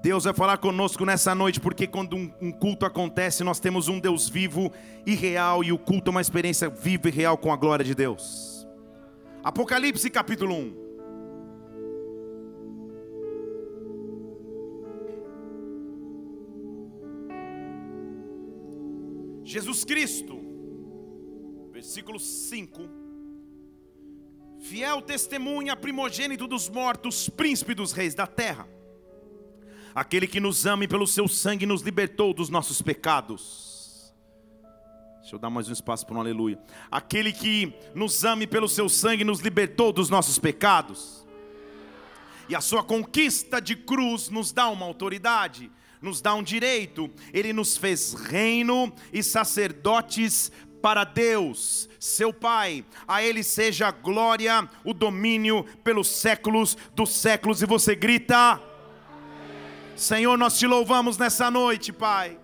[0.00, 4.28] Deus vai falar conosco nessa noite, porque quando um, culto acontece, nós temos um Deus
[4.28, 4.72] vivo
[5.04, 7.96] e real, e o culto é uma experiência viva e real com a glória de
[7.96, 8.66] Deus.
[9.42, 10.88] Apocalipse capítulo 1.
[19.42, 20.38] Jesus Cristo,
[21.72, 22.88] versículo 5.
[24.60, 28.77] Fiel testemunha, primogênito dos mortos, príncipe dos reis da terra
[29.98, 34.14] aquele que nos ama e pelo seu sangue nos libertou dos nossos pecados.
[35.20, 36.58] Deixa eu dar mais um espaço para um aleluia.
[36.90, 41.26] Aquele que nos ama e pelo seu sangue nos libertou dos nossos pecados.
[42.48, 45.70] E a sua conquista de cruz nos dá uma autoridade,
[46.00, 47.10] nos dá um direito.
[47.32, 52.84] Ele nos fez reino e sacerdotes para Deus, seu Pai.
[53.06, 57.60] A Ele seja a glória, o domínio pelos séculos dos séculos.
[57.60, 58.62] E você grita:
[59.98, 62.38] Senhor, nós te louvamos nessa noite, Pai.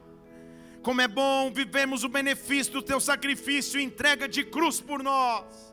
[0.82, 5.72] Como é bom vivemos o benefício do teu sacrifício e entrega de cruz por nós.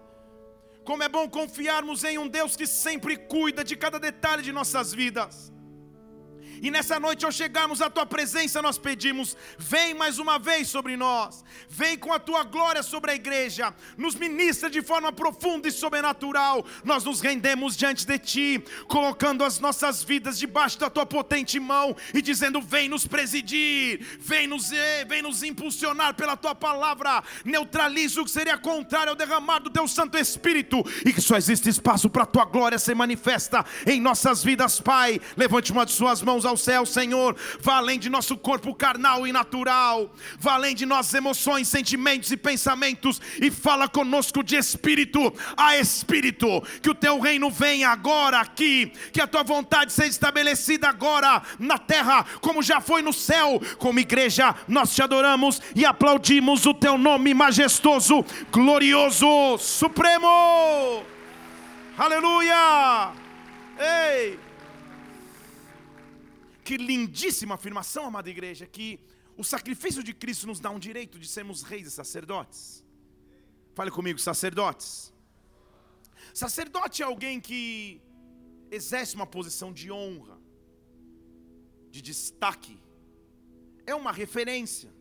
[0.84, 4.94] Como é bom confiarmos em um Deus que sempre cuida de cada detalhe de nossas
[4.94, 5.52] vidas.
[6.62, 10.96] E nessa noite, ao chegarmos à tua presença, nós pedimos: vem mais uma vez sobre
[10.96, 15.72] nós, vem com a tua glória sobre a igreja, nos ministra de forma profunda e
[15.72, 16.64] sobrenatural.
[16.84, 21.96] Nós nos rendemos diante de ti, colocando as nossas vidas debaixo da tua potente mão
[22.14, 28.22] e dizendo: vem nos presidir, vem nos, eh, vem nos impulsionar pela tua palavra, neutraliza
[28.22, 32.08] o que seria contrário ao derramar do teu Santo Espírito e que só existe espaço
[32.08, 35.20] para a tua glória ser manifesta em nossas vidas, Pai.
[35.36, 37.36] Levante uma de suas mãos ao céu, Senhor.
[37.60, 42.38] Vá além de nosso corpo carnal e natural, vá além de nossas emoções, sentimentos e
[42.38, 46.62] pensamentos, e fala conosco de espírito a espírito.
[46.82, 51.78] Que o teu reino venha agora aqui, que a tua vontade seja estabelecida agora na
[51.78, 53.62] terra, como já foi no céu.
[53.78, 61.04] Como igreja, nós te adoramos e aplaudimos o teu nome majestoso, glorioso, supremo.
[61.98, 63.12] Aleluia!
[63.80, 64.51] Ei!
[66.72, 68.98] Que lindíssima afirmação, amada igreja, que
[69.36, 72.82] o sacrifício de Cristo nos dá um direito de sermos reis e sacerdotes.
[73.76, 75.14] Fale comigo, sacerdotes.
[76.34, 78.02] Sacerdote é alguém que
[78.72, 80.40] exerce uma posição de honra,
[81.90, 82.80] de destaque,
[83.86, 84.94] é uma referência,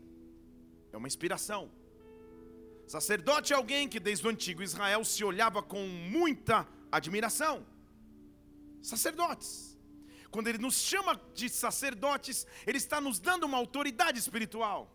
[0.93, 1.71] é uma inspiração.
[2.89, 7.65] Sacerdote é alguém que desde o antigo Israel se olhava com muita admiração.
[8.83, 9.70] Sacerdotes.
[10.31, 14.91] Quando ele nos chama de sacerdotes, ele está nos dando uma autoridade espiritual.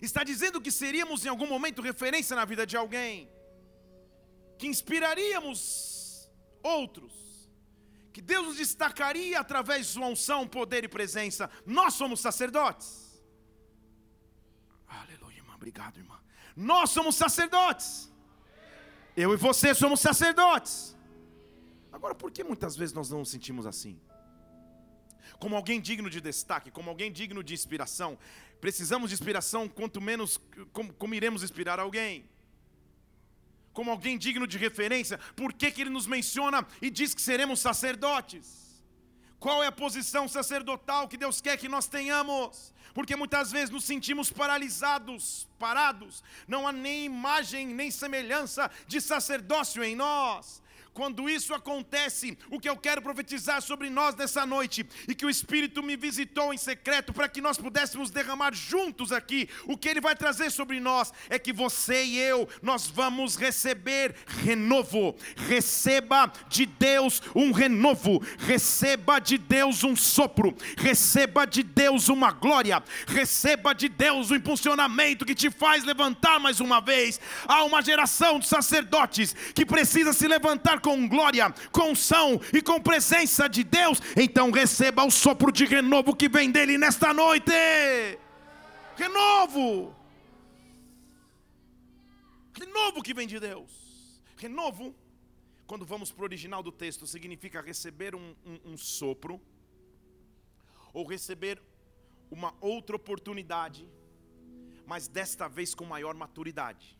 [0.00, 3.30] Está dizendo que seríamos em algum momento referência na vida de alguém,
[4.58, 6.30] que inspiraríamos
[6.62, 7.50] outros,
[8.12, 11.50] que Deus nos destacaria através de sua unção, poder e presença.
[11.66, 13.22] Nós somos sacerdotes.
[14.86, 15.54] Aleluia, irmã.
[15.54, 16.20] Obrigado, irmã.
[16.54, 18.12] Nós somos sacerdotes.
[19.16, 20.96] Eu e você somos sacerdotes.
[21.90, 24.00] Agora, por que muitas vezes nós não nos sentimos assim?
[25.38, 28.18] Como alguém digno de destaque, como alguém digno de inspiração.
[28.60, 30.40] Precisamos de inspiração, quanto menos
[30.72, 32.24] como, como iremos inspirar alguém.
[33.72, 37.60] Como alguém digno de referência, por que, que ele nos menciona e diz que seremos
[37.60, 38.62] sacerdotes?
[39.40, 42.72] Qual é a posição sacerdotal que Deus quer que nós tenhamos?
[42.94, 49.82] Porque muitas vezes nos sentimos paralisados, parados, não há nem imagem nem semelhança de sacerdócio
[49.82, 50.61] em nós.
[50.94, 55.30] Quando isso acontece, o que eu quero profetizar sobre nós nessa noite, e que o
[55.30, 60.02] Espírito me visitou em secreto para que nós pudéssemos derramar juntos aqui, o que Ele
[60.02, 64.14] vai trazer sobre nós é que você e eu, nós vamos receber
[64.44, 65.16] renovo.
[65.48, 72.82] Receba de Deus um renovo, receba de Deus um sopro, receba de Deus uma glória,
[73.06, 77.18] receba de Deus o um impulsionamento que te faz levantar mais uma vez.
[77.46, 82.80] Há uma geração de sacerdotes que precisa se levantar com glória, com unção e com
[82.80, 87.52] presença de Deus, então receba o sopro de renovo que vem dele nesta noite.
[88.96, 89.94] Renovo.
[92.58, 93.70] Renovo que vem de Deus.
[94.36, 94.94] Renovo,
[95.66, 99.40] quando vamos para o original do texto, significa receber um, um, um sopro,
[100.92, 101.62] ou receber
[102.30, 103.88] uma outra oportunidade,
[104.86, 106.98] mas desta vez com maior maturidade.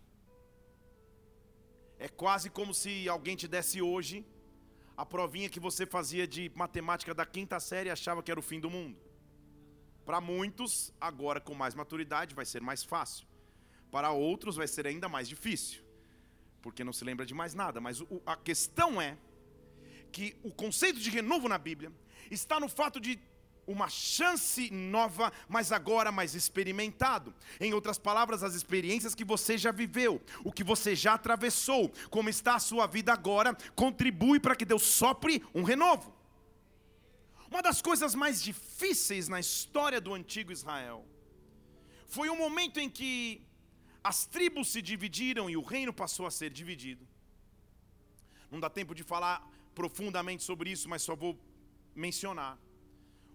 [2.06, 4.26] É quase como se alguém te desse hoje
[4.96, 8.42] a provinha que você fazia de matemática da quinta série e achava que era o
[8.42, 8.98] fim do mundo.
[10.04, 13.24] Para muitos, agora com mais maturidade, vai ser mais fácil.
[13.88, 15.84] Para outros, vai ser ainda mais difícil,
[16.60, 17.80] porque não se lembra de mais nada.
[17.80, 19.16] Mas a questão é
[20.10, 21.92] que o conceito de renovo na Bíblia
[22.32, 23.16] está no fato de
[23.66, 27.34] uma chance nova, mas agora mais experimentado.
[27.60, 32.28] Em outras palavras, as experiências que você já viveu, o que você já atravessou, como
[32.28, 36.14] está a sua vida agora, contribui para que Deus sopre um renovo.
[37.50, 41.06] Uma das coisas mais difíceis na história do antigo Israel
[42.06, 43.46] foi o momento em que
[44.02, 47.06] as tribos se dividiram e o reino passou a ser dividido.
[48.50, 51.38] Não dá tempo de falar profundamente sobre isso, mas só vou
[51.94, 52.58] mencionar.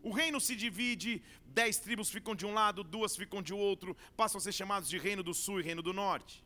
[0.03, 4.37] O reino se divide, dez tribos ficam de um lado, duas ficam de outro, passam
[4.37, 6.45] a ser chamados de Reino do Sul e Reino do Norte.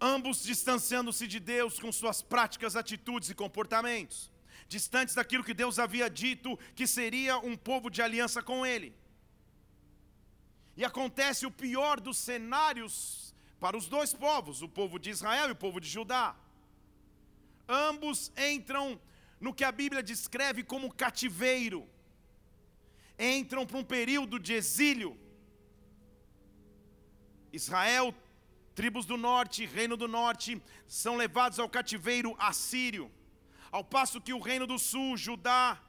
[0.00, 4.30] Ambos distanciando-se de Deus com suas práticas, atitudes e comportamentos,
[4.68, 8.94] distantes daquilo que Deus havia dito que seria um povo de aliança com Ele.
[10.76, 15.52] E acontece o pior dos cenários para os dois povos, o povo de Israel e
[15.52, 16.34] o povo de Judá.
[17.68, 18.98] Ambos entram
[19.40, 21.88] no que a Bíblia descreve como cativeiro.
[23.18, 25.18] Entram para um período de exílio.
[27.52, 28.14] Israel,
[28.74, 33.10] tribos do norte, reino do norte, são levados ao cativeiro assírio.
[33.72, 35.80] Ao passo que o reino do sul, Judá,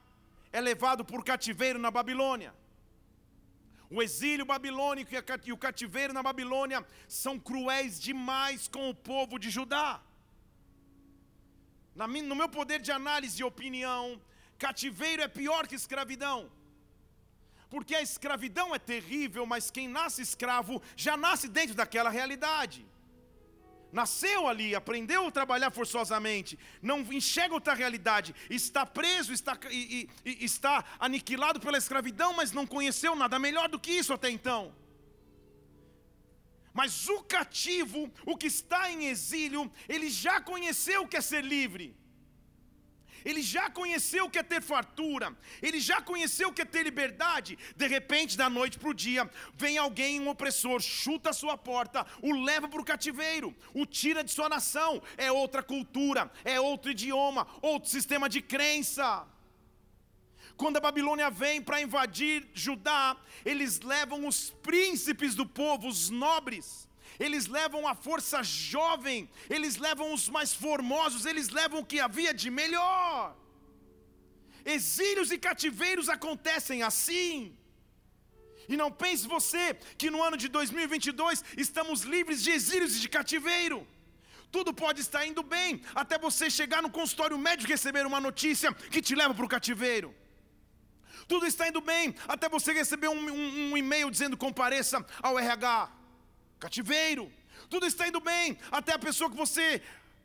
[0.52, 2.54] é levado por cativeiro na Babilônia.
[3.90, 5.10] O exílio babilônico
[5.44, 10.00] e o cativeiro na Babilônia são cruéis demais com o povo de Judá
[11.94, 14.20] no meu poder de análise e opinião,
[14.58, 16.50] cativeiro é pior que escravidão.
[17.68, 22.86] Porque a escravidão é terrível, mas quem nasce escravo já nasce dentro daquela realidade.
[23.92, 30.44] Nasceu ali, aprendeu a trabalhar forçosamente, não enxerga outra realidade, está preso, está, e, e,
[30.44, 34.74] está aniquilado pela escravidão, mas não conheceu nada melhor do que isso até então.
[36.72, 41.44] Mas o cativo, o que está em exílio, ele já conheceu o que é ser
[41.44, 41.94] livre.
[43.24, 46.82] Ele já conheceu o que é ter fartura, ele já conheceu o que é ter
[46.82, 47.58] liberdade.
[47.76, 52.06] De repente, da noite para o dia, vem alguém, um opressor, chuta a sua porta,
[52.20, 55.02] o leva para o cativeiro, o tira de sua nação.
[55.16, 59.26] É outra cultura, é outro idioma, outro sistema de crença.
[60.56, 66.88] Quando a Babilônia vem para invadir Judá, eles levam os príncipes do povo, os nobres,
[67.18, 72.32] eles levam a força jovem, eles levam os mais formosos, eles levam o que havia
[72.32, 73.36] de melhor.
[74.64, 77.56] Exílios e cativeiros acontecem assim.
[78.68, 83.08] E não pense você que no ano de 2022 estamos livres de exílios e de
[83.08, 83.86] cativeiro.
[84.50, 88.72] Tudo pode estar indo bem, até você chegar no consultório médico e receber uma notícia
[88.72, 90.14] que te leva para o cativeiro
[91.26, 95.90] tudo está indo bem, até você receber um, um, um e-mail dizendo compareça ao RH.
[96.58, 97.32] Cativeiro.
[97.68, 99.82] Tudo está indo bem, até a pessoa que você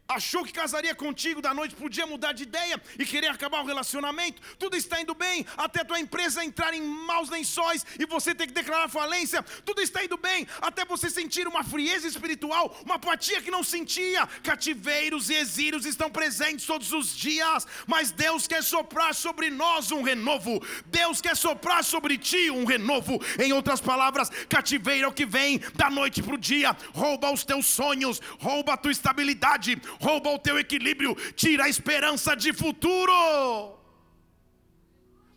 [0.08, 4.42] achou que casaria contigo da noite podia mudar de ideia e querer acabar o relacionamento,
[4.58, 8.54] tudo está indo bem, até tua empresa entrar em maus lençóis e você ter que
[8.54, 13.52] declarar falência, tudo está indo bem, até você sentir uma frieza espiritual, uma apatia que
[13.52, 14.26] não sentia.
[14.44, 20.02] Cativeiros e exílios estão presentes todos os dias, mas Deus quer soprar sobre nós um
[20.02, 20.62] renovo.
[20.86, 23.20] Deus quer soprar sobre ti um renovo.
[23.40, 27.44] Em outras palavras, cativeiro é o que vem da noite para o dia, rouba os
[27.44, 33.78] teus sonhos, rouba a tua estabilidade, rouba o teu equilíbrio, tira a esperança de futuro.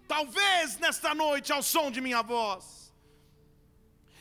[0.07, 2.93] Talvez nesta noite, ao som de minha voz,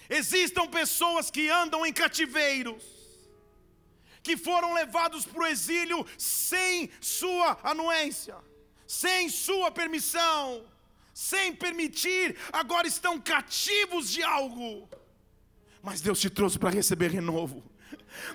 [0.10, 2.84] existam pessoas que andam em cativeiros,
[4.22, 8.36] que foram levados para o exílio sem sua anuência,
[8.88, 10.66] sem sua permissão,
[11.14, 14.90] sem permitir, agora estão cativos de algo.
[15.82, 17.64] Mas Deus te trouxe para receber renovo.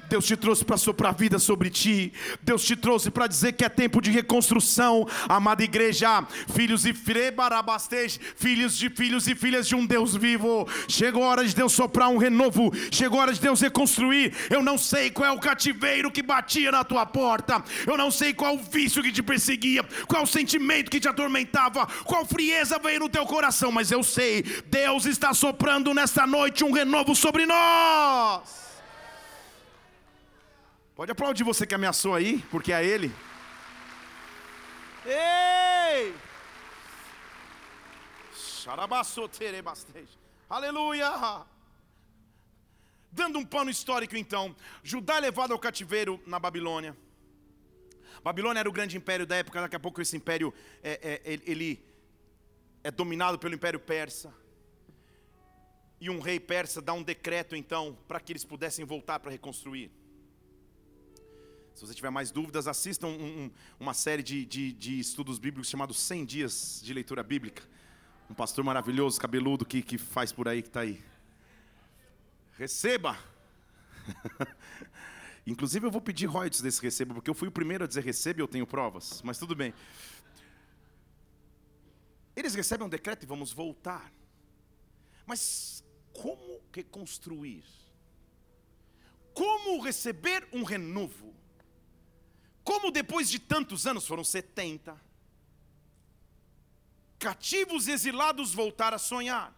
[0.09, 2.12] Deus te trouxe para soprar vida sobre ti.
[2.43, 8.76] Deus te trouxe para dizer que é tempo de reconstrução, amada igreja, filhos e filhos
[8.76, 10.67] de filhos e filhas de um Deus vivo.
[10.88, 14.33] Chegou a hora de Deus soprar um renovo, chegou a hora de Deus reconstruir.
[14.50, 18.33] Eu não sei qual é o cativeiro que batia na tua porta, eu não sei
[18.33, 23.00] qual o vício que te perseguia, qual o sentimento que te atormentava, qual frieza veio
[23.00, 28.74] no teu coração, mas eu sei, Deus está soprando nesta noite um renovo sobre nós.
[30.95, 33.13] Pode aplaudir você que ameaçou aí, porque é ele.
[35.05, 36.15] Ei!
[40.49, 41.45] Aleluia!
[43.11, 46.97] Dando um pano histórico então, Judá é levado ao cativeiro na Babilônia.
[48.23, 51.85] Babilônia era o grande império da época, daqui a pouco esse império é, é, ele
[52.85, 54.33] é dominado pelo império persa.
[56.01, 59.91] E um rei persa dá um decreto então para que eles pudessem voltar para reconstruir.
[61.75, 63.50] Se você tiver mais dúvidas, assista um, um,
[63.81, 67.62] uma série de, de, de, estudos bíblicos chamado 100 Dias de Leitura Bíblica.
[68.31, 71.02] Um pastor maravilhoso, cabeludo, que, que faz por aí, que está aí.
[72.57, 73.19] Receba!
[75.45, 78.40] Inclusive eu vou pedir royalties desse receba, porque eu fui o primeiro a dizer receba
[78.40, 79.75] e eu tenho provas, mas tudo bem.
[82.37, 84.12] Eles recebem um decreto e vamos voltar.
[85.26, 87.64] Mas como reconstruir?
[89.35, 91.35] Como receber um renovo?
[92.64, 94.99] Como depois de tantos anos, foram 70,
[97.18, 99.54] cativos exilados voltar a sonhar?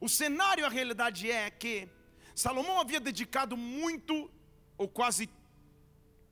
[0.00, 1.86] O cenário, a realidade é que
[2.34, 4.30] Salomão havia dedicado muito,
[4.78, 5.28] ou quase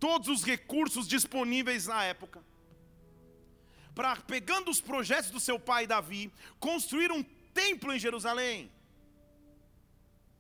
[0.01, 2.43] todos os recursos disponíveis na época,
[3.95, 8.71] para, pegando os projetos do seu pai Davi, construir um templo em Jerusalém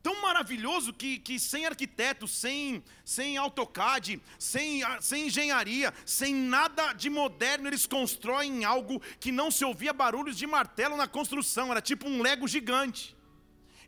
[0.04, 7.08] tão maravilhoso que, que sem arquiteto, sem, sem AutoCAD, sem, sem engenharia, sem nada de
[7.08, 12.06] moderno, eles constroem algo que não se ouvia barulhos de martelo na construção, era tipo
[12.06, 13.16] um Lego gigante.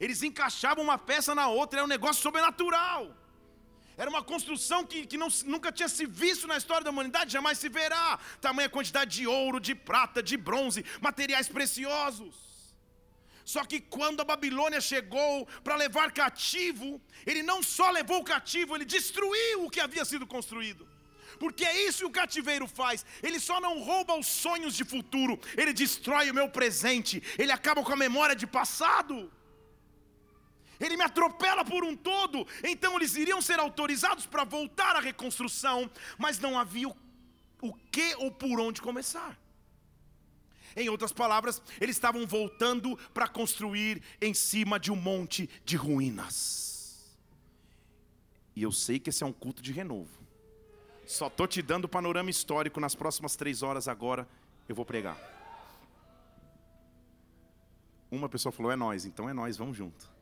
[0.00, 3.14] Eles encaixavam uma peça na outra, era um negócio sobrenatural.
[3.94, 7.58] Era uma construção que, que não, nunca tinha se visto na história da humanidade, jamais
[7.58, 8.18] se verá.
[8.40, 12.45] Tamanha quantidade de ouro, de prata, de bronze, materiais preciosos.
[13.52, 18.74] Só que quando a Babilônia chegou para levar cativo, ele não só levou o cativo,
[18.74, 20.84] ele destruiu o que havia sido construído.
[21.38, 23.06] Porque é isso que o cativeiro faz.
[23.22, 27.84] Ele só não rouba os sonhos de futuro, ele destrói o meu presente, ele acaba
[27.84, 29.30] com a memória de passado.
[30.80, 32.44] Ele me atropela por um todo.
[32.64, 35.88] Então eles iriam ser autorizados para voltar à reconstrução,
[36.18, 36.96] mas não havia o,
[37.62, 39.38] o que ou por onde começar.
[40.76, 47.16] Em outras palavras, eles estavam voltando para construir em cima de um monte de ruínas.
[48.54, 50.10] E eu sei que esse é um culto de renovo.
[51.06, 52.78] Só estou te dando o panorama histórico.
[52.78, 54.28] Nas próximas três horas agora
[54.68, 55.16] eu vou pregar.
[58.10, 60.14] Uma pessoa falou: é nós, então é nós, vamos junto.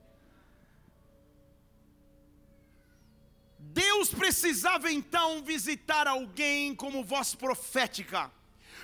[3.59, 8.31] Deus precisava então visitar alguém como voz profética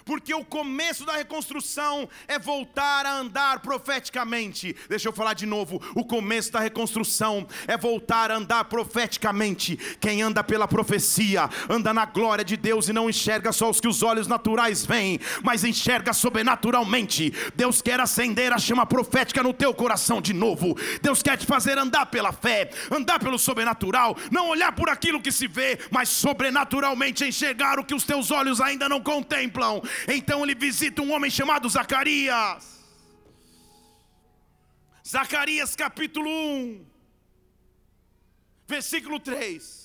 [0.04, 4.75] porque o começo da reconstrução é voltar a andar profeticamente.
[4.88, 9.76] Deixa eu falar de novo: o começo da reconstrução é voltar a andar profeticamente.
[10.00, 13.88] Quem anda pela profecia, anda na glória de Deus e não enxerga só os que
[13.88, 17.33] os olhos naturais veem, mas enxerga sobrenaturalmente.
[17.54, 20.76] Deus quer acender a chama profética no teu coração de novo.
[21.02, 25.33] Deus quer te fazer andar pela fé, andar pelo sobrenatural, não olhar por aquilo que
[25.33, 29.83] se vê, mas sobrenaturalmente enxergar o que os teus olhos ainda não contemplam.
[30.09, 32.80] Então ele visita um homem chamado Zacarias.
[35.06, 36.87] Zacarias capítulo 1,
[38.68, 39.80] versículo 3.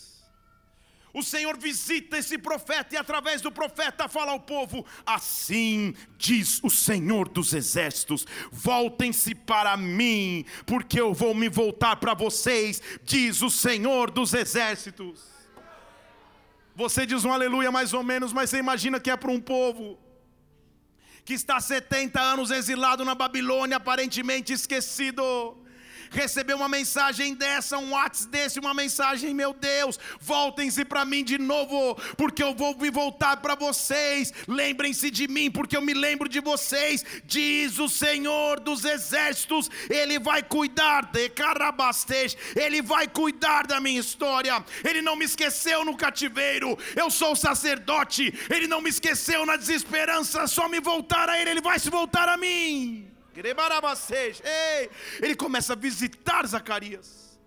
[1.16, 6.70] O Senhor visita esse profeta e através do profeta fala ao povo: Assim diz o
[6.70, 13.50] Senhor dos exércitos: Voltem-se para mim, porque eu vou me voltar para vocês, diz o
[13.50, 15.35] Senhor dos exércitos.
[16.75, 19.98] Você diz um aleluia mais ou menos, mas você imagina que é para um povo
[21.24, 25.58] que está 70 anos exilado na Babilônia, aparentemente esquecido
[26.12, 31.38] receber uma mensagem dessa, um WhatsApp desse, uma mensagem, meu Deus, voltem-se para mim de
[31.38, 34.34] novo, porque eu vou me voltar para vocês.
[34.48, 39.70] Lembrem-se de mim, porque eu me lembro de vocês, diz o Senhor dos exércitos.
[39.90, 44.64] Ele vai cuidar de Carabastej, ele vai cuidar da minha história.
[44.84, 46.78] Ele não me esqueceu no cativeiro.
[46.96, 51.62] Eu sou sacerdote, ele não me esqueceu na desesperança, só me voltar a ele, ele
[51.62, 53.15] vai se voltar a mim.
[55.22, 57.38] Ele começa a visitar Zacarias.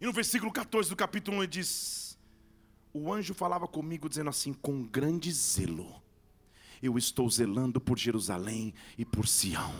[0.00, 2.18] E no versículo 14 do capítulo 1 ele diz:
[2.92, 6.02] O anjo falava comigo, dizendo assim: Com grande zelo,
[6.82, 9.74] eu estou zelando por Jerusalém e por Sião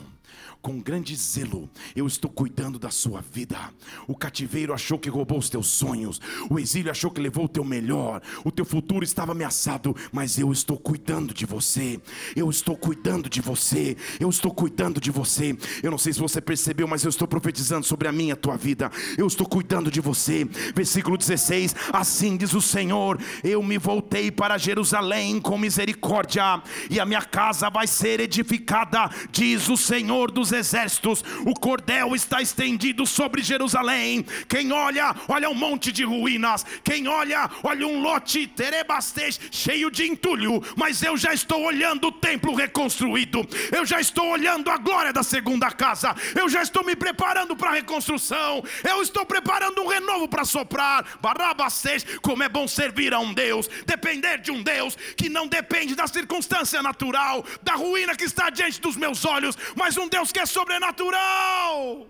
[0.61, 3.59] com grande zelo, eu estou cuidando da sua vida.
[4.07, 7.65] O cativeiro achou que roubou os teus sonhos, o exílio achou que levou o teu
[7.65, 12.01] melhor, o teu futuro estava ameaçado, mas eu estou cuidando de você.
[12.37, 13.97] Eu estou cuidando de você.
[14.21, 15.57] Eu estou cuidando de você.
[15.83, 18.57] Eu não sei se você percebeu, mas eu estou profetizando sobre a minha a tua
[18.57, 18.91] vida.
[19.17, 20.45] Eu estou cuidando de você.
[20.75, 27.07] Versículo 16: Assim diz o Senhor: Eu me voltei para Jerusalém com misericórdia e a
[27.07, 31.25] minha casa vai ser edificada, diz o Senhor dos exércitos.
[31.47, 34.25] O cordel está estendido sobre Jerusalém.
[34.49, 36.64] Quem olha, olha um monte de ruínas.
[36.85, 40.62] Quem olha, olha um lote terebastej cheio de entulho.
[40.76, 43.47] Mas eu já estou olhando o templo reconstruído.
[43.71, 46.14] Eu já estou olhando a glória da segunda casa.
[46.35, 48.62] Eu já estou me preparando para a reconstrução.
[48.88, 51.19] Eu estou preparando um renovo para soprar.
[51.21, 55.95] Barabastej, como é bom servir a um Deus, depender de um Deus que não depende
[55.95, 60.40] da circunstância natural, da ruína que está diante dos meus olhos, mas um Deus que
[60.40, 62.06] é sobrenatural.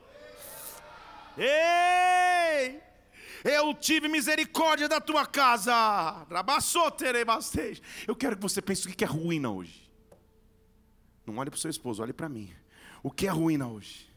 [1.37, 2.81] Ei!
[3.45, 6.27] Eu tive misericórdia da tua casa.
[8.07, 9.91] Eu quero que você pense o que é ruína hoje.
[11.27, 12.53] Não olhe para o seu esposo, olhe para mim.
[13.03, 14.09] O que é ruína hoje?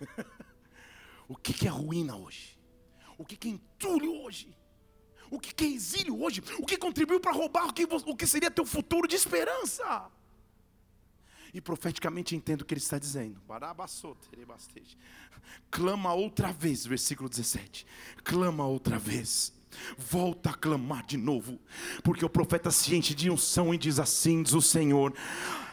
[1.28, 2.58] o que é ruína hoje?
[3.16, 4.56] O que é entulho hoje?
[5.30, 6.42] O que é exílio hoje?
[6.58, 10.10] O que contribuiu para roubar o que, o que seria teu futuro de esperança?
[11.52, 13.40] E profeticamente entendo o que ele está dizendo.
[15.70, 17.86] Clama outra vez, versículo 17.
[18.24, 19.52] Clama outra vez.
[19.96, 21.58] Volta a clamar de novo,
[22.04, 25.14] porque o profeta se enche de unção e diz assim: diz o Senhor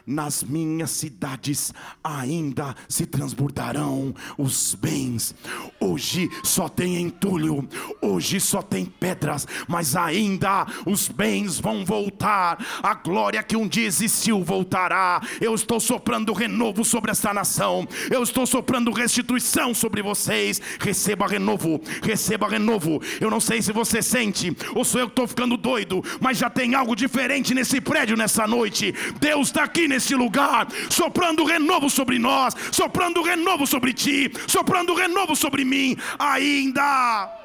[0.10, 1.72] nas minhas cidades
[2.04, 5.36] ainda se transbordarão os bens.
[5.80, 7.68] Hoje só tem entulho,
[8.02, 12.58] hoje só tem pedras, mas ainda os bens vão voltar.
[12.82, 15.22] A glória que um dia existiu voltará.
[15.40, 20.60] Eu estou soprando renovo sobre esta nação, eu estou soprando restituição sobre vocês.
[20.80, 23.00] Receba renovo, receba renovo.
[23.22, 26.50] Eu não sei se você sente, ou sou eu que estou ficando doido, mas já
[26.50, 28.94] tem algo diferente nesse prédio nessa noite.
[29.20, 34.94] Deus está aqui nesse neste lugar, soprando renovo sobre nós, soprando renovo sobre ti, soprando
[34.94, 37.39] renovo sobre mim, ainda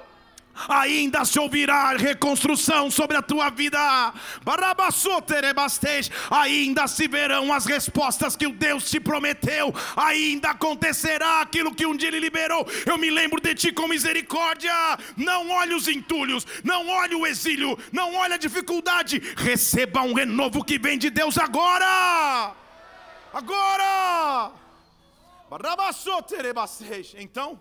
[0.69, 3.79] ainda se ouvirá reconstrução sobre a tua vida.
[6.31, 9.75] Ainda se verão as respostas que o Deus te prometeu.
[9.97, 12.67] Ainda acontecerá aquilo que um dia ele liberou.
[12.87, 14.73] Eu me lembro de ti com misericórdia.
[15.17, 19.23] Não olhe os entulhos, não olhe o exílio, não olhe a dificuldade.
[19.37, 22.55] Receba um renovo que vem de Deus agora.
[23.33, 24.53] Agora.
[27.19, 27.61] Então,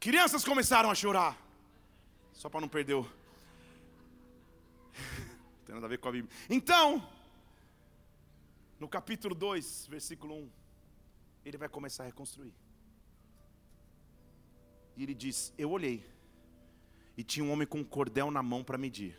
[0.00, 1.36] Crianças começaram a chorar.
[2.32, 3.02] Só para não perder o.
[3.04, 3.10] não
[5.66, 6.34] tem nada a ver com a Bíblia.
[6.48, 7.06] Então,
[8.78, 10.50] no capítulo 2, versículo 1,
[11.44, 12.54] ele vai começar a reconstruir.
[14.96, 16.02] E ele diz: Eu olhei,
[17.14, 19.14] e tinha um homem com um cordel na mão para medir.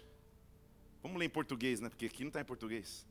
[1.03, 1.89] Vamos ler em português, né?
[1.89, 3.05] Porque aqui não está em português.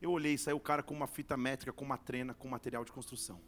[0.00, 2.82] Eu olhei e saiu o cara com uma fita métrica, com uma trena, com material
[2.82, 3.38] de construção.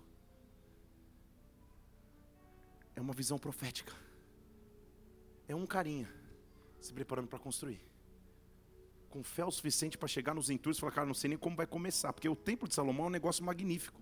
[2.95, 3.93] É uma visão profética.
[5.49, 6.09] É um carinha
[6.81, 7.81] se preparando para construir.
[9.09, 11.57] Com fé o suficiente para chegar nos entulhos e falar, cara, não sei nem como
[11.57, 12.13] vai começar.
[12.13, 14.01] Porque o templo de Salomão é um negócio magnífico.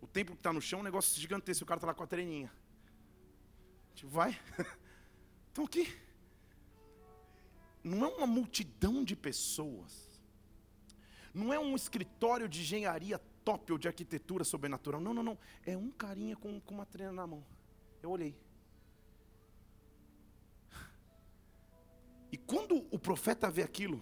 [0.00, 1.64] O templo que está no chão é um negócio gigantesco.
[1.64, 2.50] O cara está lá com a treninha.
[3.94, 4.38] Tipo, vai.
[5.52, 5.92] Então aqui.
[7.82, 10.22] Não é uma multidão de pessoas.
[11.34, 15.00] Não é um escritório de engenharia top ou de arquitetura sobrenatural.
[15.00, 15.38] Não, não, não.
[15.66, 17.44] É um carinha com, com uma trena na mão.
[18.02, 18.36] Eu olhei.
[22.32, 24.00] E quando o profeta vê aquilo,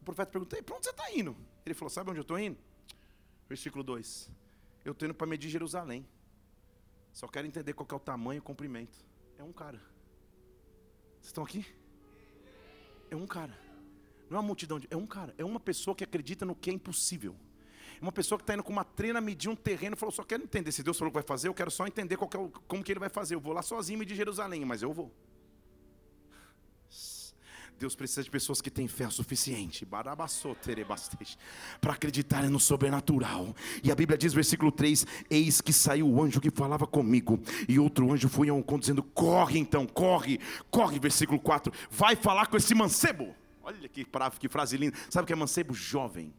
[0.00, 1.36] o profeta perguntou: para onde você está indo?
[1.64, 2.58] Ele falou: Sabe onde eu estou indo?
[3.48, 4.30] Versículo 2:
[4.84, 6.06] Eu estou indo para medir Jerusalém.
[7.12, 8.98] Só quero entender qual é o tamanho e o comprimento.
[9.38, 9.80] É um cara.
[11.14, 11.66] Vocês estão aqui?
[13.10, 13.58] É um cara.
[14.28, 15.34] Não é uma multidão, de, é um cara.
[15.36, 17.34] É uma pessoa que acredita no que é impossível.
[18.00, 20.72] Uma pessoa que está indo com uma trena medir um terreno, falou: só quero entender.
[20.72, 22.92] Se Deus falou que vai fazer, eu quero só entender qual é o, como que
[22.92, 23.34] ele vai fazer.
[23.34, 25.12] Eu vou lá sozinho medir Jerusalém, mas eu vou.
[27.80, 30.12] Deus precisa de pessoas que têm fé o suficiente para
[31.94, 33.56] acreditarem no sobrenatural.
[33.82, 37.78] E a Bíblia diz, versículo 3: Eis que saiu o anjo que falava comigo, e
[37.78, 40.38] outro anjo foi ao encontro, dizendo: Corre então, corre,
[40.70, 40.98] corre.
[40.98, 43.34] Versículo 4: Vai falar com esse mancebo.
[43.62, 44.06] Olha que,
[44.38, 44.96] que frase linda.
[45.08, 45.72] Sabe o que é mancebo?
[45.72, 46.34] Jovem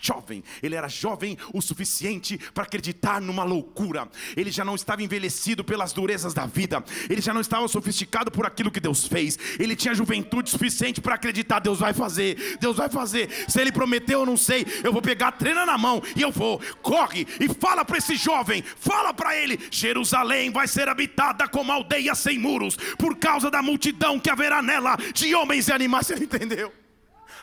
[0.00, 4.08] jovem, ele era jovem o suficiente para acreditar numa loucura.
[4.36, 8.46] Ele já não estava envelhecido pelas durezas da vida, ele já não estava sofisticado por
[8.46, 9.38] aquilo que Deus fez.
[9.58, 13.28] Ele tinha juventude suficiente para acreditar: Deus vai fazer, Deus vai fazer.
[13.48, 14.66] Se ele prometeu, eu não sei.
[14.82, 16.60] Eu vou pegar a trena na mão e eu vou.
[16.82, 22.14] Corre e fala para esse jovem, fala para ele: Jerusalém vai ser habitada como aldeia
[22.14, 26.06] sem muros, por causa da multidão que haverá nela de homens e animais.
[26.16, 26.85] Você entendeu?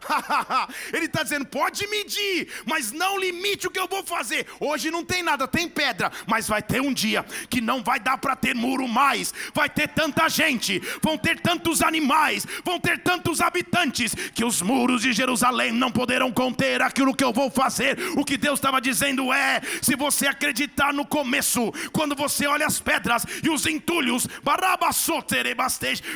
[0.94, 4.48] Ele está dizendo: pode medir, mas não limite o que eu vou fazer.
[4.60, 8.18] Hoje não tem nada, tem pedra, mas vai ter um dia que não vai dar
[8.18, 9.34] para ter muro mais.
[9.54, 15.02] Vai ter tanta gente, vão ter tantos animais, vão ter tantos habitantes, que os muros
[15.02, 17.98] de Jerusalém não poderão conter aquilo que eu vou fazer.
[18.18, 22.80] O que Deus estava dizendo é: se você acreditar no começo, quando você olha as
[22.80, 24.28] pedras e os entulhos,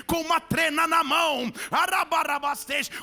[0.06, 1.52] com uma trena na mão,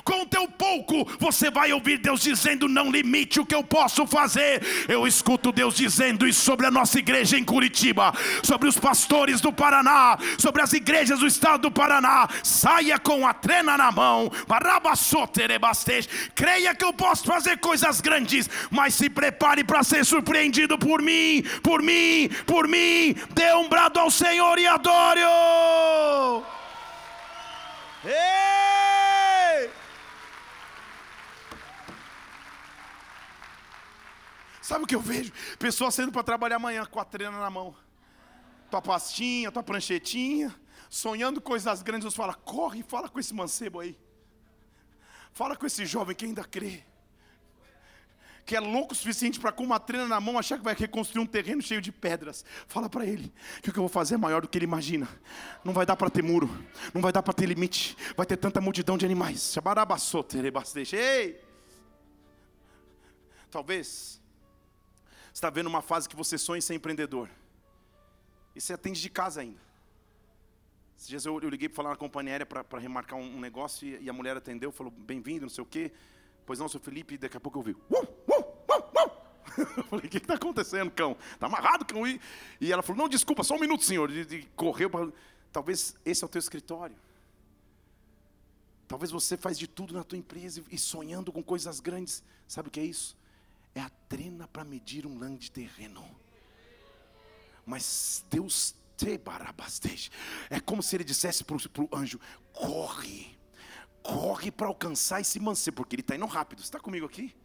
[0.03, 0.47] com o teu
[0.83, 4.61] pouco, você vai ouvir Deus dizendo: Não limite o que eu posso fazer.
[4.87, 9.53] Eu escuto Deus dizendo isso sobre a nossa igreja em Curitiba, sobre os pastores do
[9.53, 12.27] Paraná, sobre as igrejas do estado do Paraná.
[12.43, 14.31] Saia com a trena na mão,
[16.33, 21.43] creia que eu posso fazer coisas grandes, mas se prepare para ser surpreendido por mim,
[21.63, 23.15] por mim, por mim.
[23.33, 25.21] Dê um brado ao Senhor e adore.
[28.03, 29.14] Ei!
[34.65, 35.31] Sabe o que eu vejo?
[35.59, 37.75] Pessoas saindo para trabalhar amanhã com a trena na mão.
[38.67, 40.53] Tua pastinha, tua pranchetinha,
[40.89, 42.05] sonhando coisas grandes.
[42.05, 43.95] Deus fala: corre fala com esse mancebo aí.
[45.33, 46.83] Fala com esse jovem que ainda crê
[48.43, 51.19] que é louco o suficiente para com uma trena na mão achar que vai reconstruir
[51.19, 52.45] um terreno cheio de pedras.
[52.67, 55.07] Fala para ele que o que eu vou fazer é maior do que ele imagina.
[55.63, 56.47] Não vai dar para ter muro,
[56.93, 59.41] não vai dar para ter limite, vai ter tanta multidão de animais.
[60.95, 61.43] Ei!
[63.49, 64.24] Talvez
[65.35, 67.29] está vendo uma fase que você sonha em ser empreendedor.
[68.55, 69.59] E você atende de casa ainda.
[70.97, 73.85] Esses dias eu, eu liguei para falar na companhia aérea para remarcar um, um negócio
[73.85, 75.91] e, e, a mulher atendeu, falou, bem-vindo, não sei o quê.
[76.45, 77.71] Pois não, seu Felipe, daqui a pouco eu vi.
[77.73, 79.11] Uh, uh, uh,
[79.77, 81.17] eu falei, o que está acontecendo, cão?
[81.33, 82.07] Está amarrado, cão?
[82.07, 82.21] E,
[82.61, 84.09] e ela falou, não, desculpa, só um minuto, senhor.
[84.09, 85.11] E, e correu para.
[85.51, 86.95] Talvez esse é o teu escritório.
[88.87, 92.23] Talvez você faz de tudo na tua empresa e sonhando com coisas grandes.
[92.47, 93.17] Sabe o que é isso?
[93.75, 96.03] É a trena para medir um lã de terreno.
[97.65, 100.09] Mas Deus te barabasteja.
[100.49, 102.19] É como se ele dissesse para o anjo:
[102.51, 103.35] corre
[104.05, 106.59] corre para alcançar esse mancebo, porque ele está indo rápido.
[106.59, 107.35] Você está comigo aqui?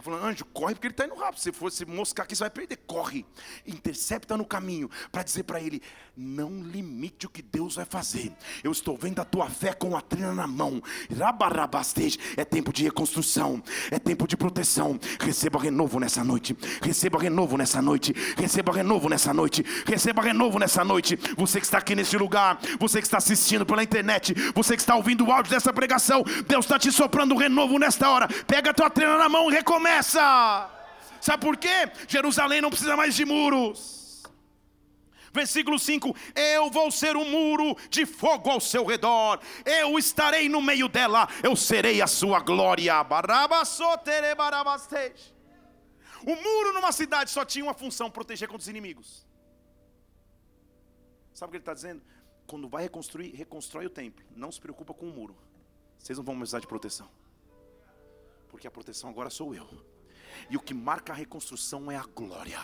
[0.00, 1.40] Está falando, anjo, corre porque ele está indo rápido.
[1.40, 2.78] Se for se moscar aqui, você vai perder.
[2.86, 3.26] Corre,
[3.66, 5.82] intercepta no caminho para dizer para ele:
[6.16, 8.32] não limite o que Deus vai fazer.
[8.64, 10.82] Eu estou vendo a tua fé com a trina na mão.
[12.34, 14.98] É tempo de reconstrução, é tempo de proteção.
[15.20, 16.56] Receba renovo nessa noite.
[16.80, 18.14] Receba renovo nessa noite.
[18.38, 19.62] Receba renovo nessa noite.
[19.86, 21.18] Receba renovo nessa noite.
[21.36, 24.96] Você que está aqui nesse lugar, você que está assistindo pela internet, você que está
[24.96, 28.26] ouvindo o áudio dessa pregação, Deus está te soprando renovo nesta hora.
[28.46, 30.70] Pega a tua trina na mão e recomeça começa.
[31.20, 31.90] Sabe por quê?
[32.08, 34.22] Jerusalém não precisa mais de muros.
[35.32, 40.62] Versículo 5: Eu vou ser um muro de fogo ao seu redor, eu estarei no
[40.62, 42.94] meio dela, eu serei a sua glória.
[46.22, 49.26] O muro numa cidade só tinha uma função: proteger contra os inimigos.
[51.32, 52.02] Sabe o que ele está dizendo?
[52.46, 54.24] Quando vai reconstruir, reconstrói o templo.
[54.34, 55.36] Não se preocupa com o muro.
[55.98, 57.08] Vocês não vão precisar de proteção
[58.50, 59.66] porque a proteção agora sou eu.
[60.48, 62.58] E o que marca a reconstrução é a glória.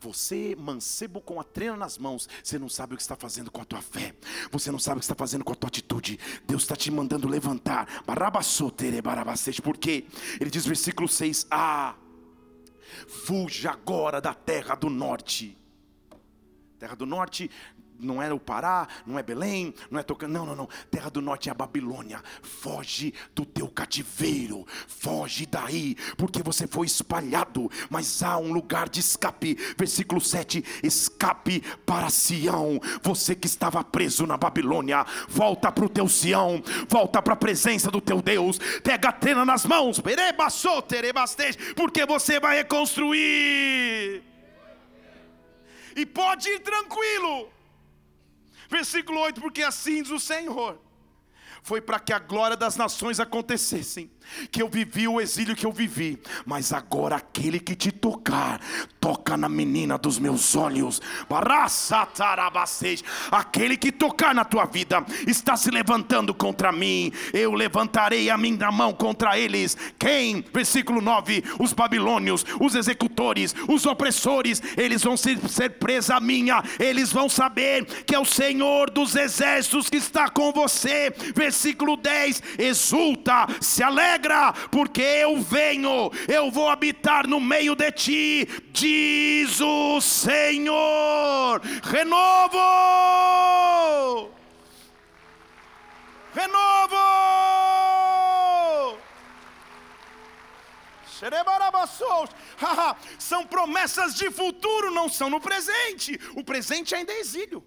[0.00, 3.60] Você, mancebo com a trena nas mãos, você não sabe o que está fazendo com
[3.60, 4.14] a tua fé.
[4.50, 6.18] Você não sabe o que está fazendo com a tua atitude.
[6.46, 8.02] Deus está te mandando levantar.
[9.62, 10.06] Porque
[10.40, 11.94] ele diz versículo 6: Ah,
[13.06, 15.56] fuja agora da terra do norte.
[16.78, 17.50] Terra do norte
[18.00, 20.68] não é o Pará, não é Belém, não é Tocantins, não, não, não.
[20.90, 22.22] Terra do Norte é a Babilônia.
[22.42, 29.00] Foge do teu cativeiro, foge daí, porque você foi espalhado, mas há um lugar de
[29.00, 29.56] escape.
[29.76, 32.80] Versículo 7: escape para Sião.
[33.02, 37.90] Você que estava preso na Babilônia, volta para o teu Sião, volta para a presença
[37.90, 38.58] do teu Deus.
[38.82, 40.00] Pega a tena nas mãos,
[41.76, 44.22] porque você vai reconstruir.
[45.96, 47.59] E pode ir tranquilo
[48.70, 50.78] Versículo 8: Porque assim diz o Senhor
[51.62, 54.10] foi para que a glória das nações acontecessem.
[54.50, 58.60] Que eu vivi o exílio que eu vivi, mas agora aquele que te tocar,
[59.00, 61.00] toca na menina dos meus olhos.
[63.30, 67.12] Aquele que tocar na tua vida está se levantando contra mim.
[67.32, 69.76] Eu levantarei a minha mão contra eles.
[69.98, 70.44] Quem?
[70.52, 75.38] Versículo 9: Os babilônios, os executores, os opressores, eles vão ser,
[75.80, 76.62] presa minha.
[76.78, 81.12] Eles vão saber que é o Senhor dos exércitos que está com você.
[81.34, 87.90] Versículo versículo 10: exulta, se alegra, porque eu venho, eu vou habitar no meio de
[87.90, 91.60] ti, diz o Senhor.
[91.82, 92.58] Renovo,
[96.32, 96.96] renovo,
[103.18, 106.18] São promessas de futuro, não são no presente.
[106.34, 107.62] O presente ainda é exílio.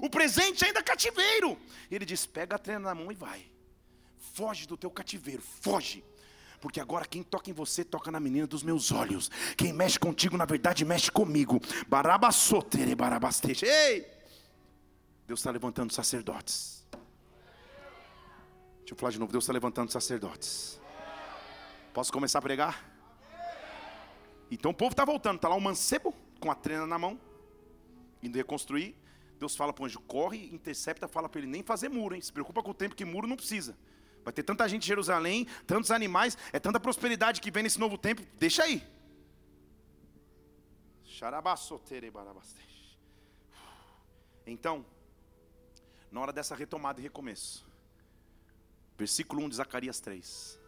[0.00, 1.58] O presente ainda é cativeiro.
[1.90, 3.44] Ele diz: pega a trena na mão e vai.
[4.34, 6.04] Foge do teu cativeiro, foge.
[6.60, 9.30] Porque agora quem toca em você toca na menina dos meus olhos.
[9.56, 11.60] Quem mexe contigo, na verdade, mexe comigo.
[11.86, 13.66] Barabassotere, barabasteje.
[13.66, 14.06] Ei!
[15.26, 16.86] Deus está levantando sacerdotes.
[18.78, 19.32] Deixa eu falar de novo.
[19.32, 20.80] Deus está levantando sacerdotes.
[21.92, 22.84] Posso começar a pregar?
[24.50, 25.36] Então o povo está voltando.
[25.36, 27.18] Está lá um mancebo com a trena na mão,
[28.22, 28.94] indo reconstruir.
[29.38, 32.20] Deus fala para o anjo: corre, intercepta, fala para ele nem fazer muro, hein?
[32.20, 33.76] Se preocupa com o tempo que muro não precisa.
[34.24, 37.96] Vai ter tanta gente em Jerusalém, tantos animais, é tanta prosperidade que vem nesse novo
[37.96, 38.22] tempo.
[38.38, 38.82] Deixa aí.
[44.46, 44.84] Então,
[46.10, 47.66] na hora dessa retomada e recomeço,
[48.96, 50.60] versículo 1 de Zacarias 3.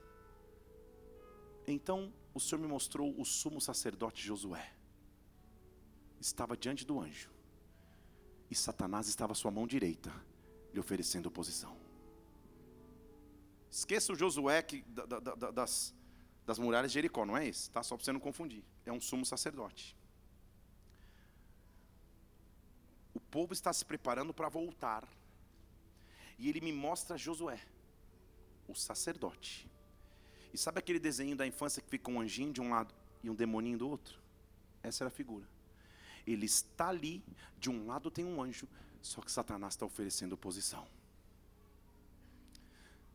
[1.66, 4.72] Então o Senhor me mostrou o sumo sacerdote Josué.
[6.20, 7.30] Estava diante do anjo,
[8.50, 10.12] e Satanás estava à sua mão direita,
[10.72, 11.76] lhe oferecendo oposição.
[13.70, 15.94] Esqueça o Josué que, da, da, da, das,
[16.46, 17.82] das muralhas de Jericó, não é esse, tá?
[17.82, 18.64] Só para você não confundir.
[18.86, 19.96] É um sumo sacerdote.
[23.12, 25.06] O povo está se preparando para voltar.
[26.38, 27.60] E ele me mostra Josué,
[28.66, 29.68] o sacerdote.
[30.52, 33.34] E sabe aquele desenho da infância que fica um anjinho de um lado e um
[33.34, 34.18] demoninho do outro?
[34.82, 35.46] Essa era a figura.
[36.30, 37.22] Ele está ali,
[37.58, 38.68] de um lado tem um anjo,
[39.00, 40.86] só que Satanás está oferecendo oposição.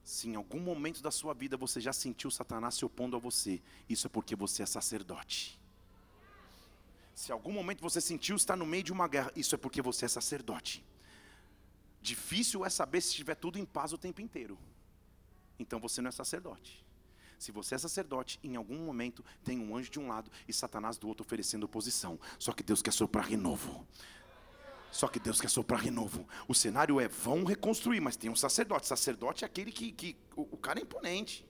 [0.04, 3.62] Se em algum momento da sua vida você já sentiu Satanás se opondo a você,
[3.88, 5.60] isso é porque você é sacerdote.
[7.13, 9.82] Se em algum momento você sentiu estar no meio de uma guerra, isso é porque
[9.82, 10.84] você é sacerdote.
[12.02, 14.58] Difícil é saber se estiver tudo em paz o tempo inteiro.
[15.58, 16.84] Então você não é sacerdote.
[17.44, 20.98] Se você é sacerdote, em algum momento tem um anjo de um lado e Satanás
[20.98, 22.18] do outro oferecendo oposição.
[22.40, 23.86] Só que Deus quer soprar renovo.
[24.90, 26.26] Só que Deus quer soprar renovo.
[26.48, 28.88] O cenário é: vão reconstruir, mas tem um sacerdote.
[28.88, 29.92] Sacerdote é aquele que.
[29.92, 31.46] que o, o cara é imponente.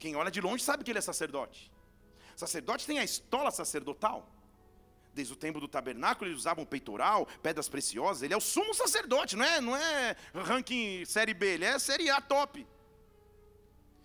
[0.00, 1.70] Quem olha de longe sabe que ele é sacerdote.
[2.34, 4.28] Sacerdote tem a estola sacerdotal.
[5.14, 8.24] Desde o tempo do tabernáculo, eles usavam peitoral, pedras preciosas.
[8.24, 12.10] Ele é o sumo sacerdote, não é, não é ranking série B, ele é série
[12.10, 12.66] A top.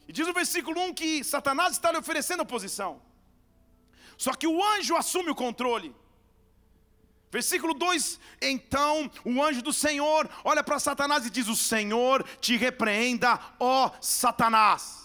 [0.08, 3.02] E diz o versículo 1 que Satanás está lhe oferecendo oposição.
[4.18, 5.96] Só que o anjo assume o controle.
[7.32, 12.56] Versículo 2: Então o anjo do Senhor olha para Satanás e diz: O Senhor te
[12.56, 15.05] repreenda, ó Satanás.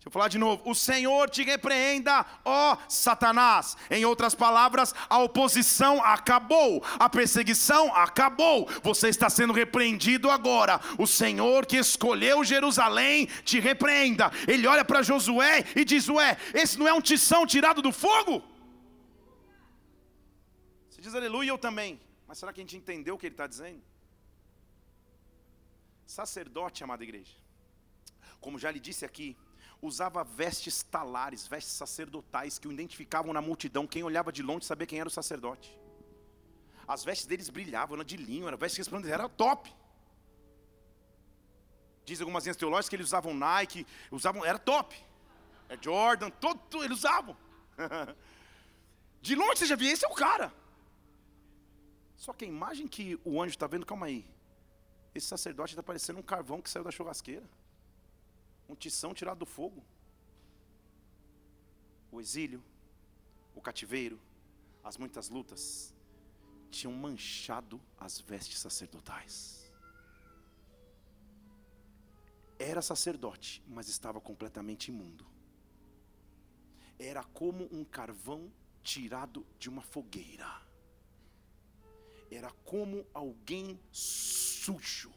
[0.00, 0.62] Deixa eu falar de novo.
[0.64, 3.76] O Senhor te repreenda, ó Satanás.
[3.90, 8.66] Em outras palavras, a oposição acabou, a perseguição acabou.
[8.82, 10.80] Você está sendo repreendido agora.
[10.98, 14.32] O Senhor que escolheu Jerusalém te repreenda.
[14.48, 18.42] Ele olha para Josué e diz: Ué, esse não é um tição tirado do fogo?
[20.88, 22.00] Você diz aleluia, eu também.
[22.26, 23.82] Mas será que a gente entendeu o que ele está dizendo?
[26.06, 27.34] Sacerdote, amada igreja,
[28.40, 29.36] como já lhe disse aqui,
[29.82, 33.86] usava vestes talares, vestes sacerdotais que o identificavam na multidão.
[33.86, 35.78] Quem olhava de longe sabia quem era o sacerdote.
[36.86, 39.72] As vestes deles brilhavam, eram de linho, eram vestes resplandecentes, era top.
[42.04, 44.96] Diz algumas linhas teológicas que eles usavam Nike, usavam, era top.
[45.68, 47.36] É Jordan, todo, eles usavam.
[49.22, 50.52] de longe você já via, esse é o cara.
[52.16, 54.26] Só que a imagem que o anjo está vendo, calma aí.
[55.14, 57.48] Esse sacerdote está parecendo um carvão que saiu da churrasqueira.
[58.70, 59.84] Um tição tirado do fogo.
[62.12, 62.62] O exílio,
[63.54, 64.20] o cativeiro,
[64.82, 65.92] as muitas lutas,
[66.70, 69.70] tinham manchado as vestes sacerdotais.
[72.58, 75.26] Era sacerdote, mas estava completamente imundo.
[76.98, 78.52] Era como um carvão
[78.82, 80.70] tirado de uma fogueira
[82.30, 85.12] era como alguém sujo,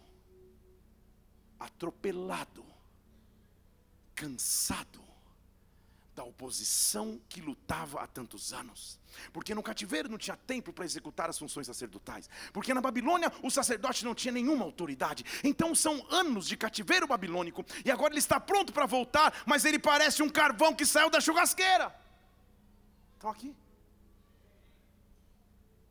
[1.59, 2.65] atropelado,
[4.23, 5.03] cansado
[6.15, 8.99] da oposição que lutava há tantos anos.
[9.33, 12.29] Porque no cativeiro não tinha tempo para executar as funções sacerdotais.
[12.53, 15.25] Porque na Babilônia o sacerdote não tinha nenhuma autoridade.
[15.43, 17.65] Então são anos de cativeiro babilônico.
[17.83, 21.19] E agora ele está pronto para voltar, mas ele parece um carvão que saiu da
[21.19, 21.93] churrasqueira.
[23.15, 23.53] Estão aqui.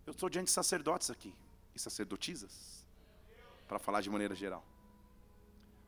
[0.07, 1.35] Eu estou diante de sacerdotes aqui
[1.75, 2.85] e sacerdotisas,
[3.66, 4.64] para falar de maneira geral.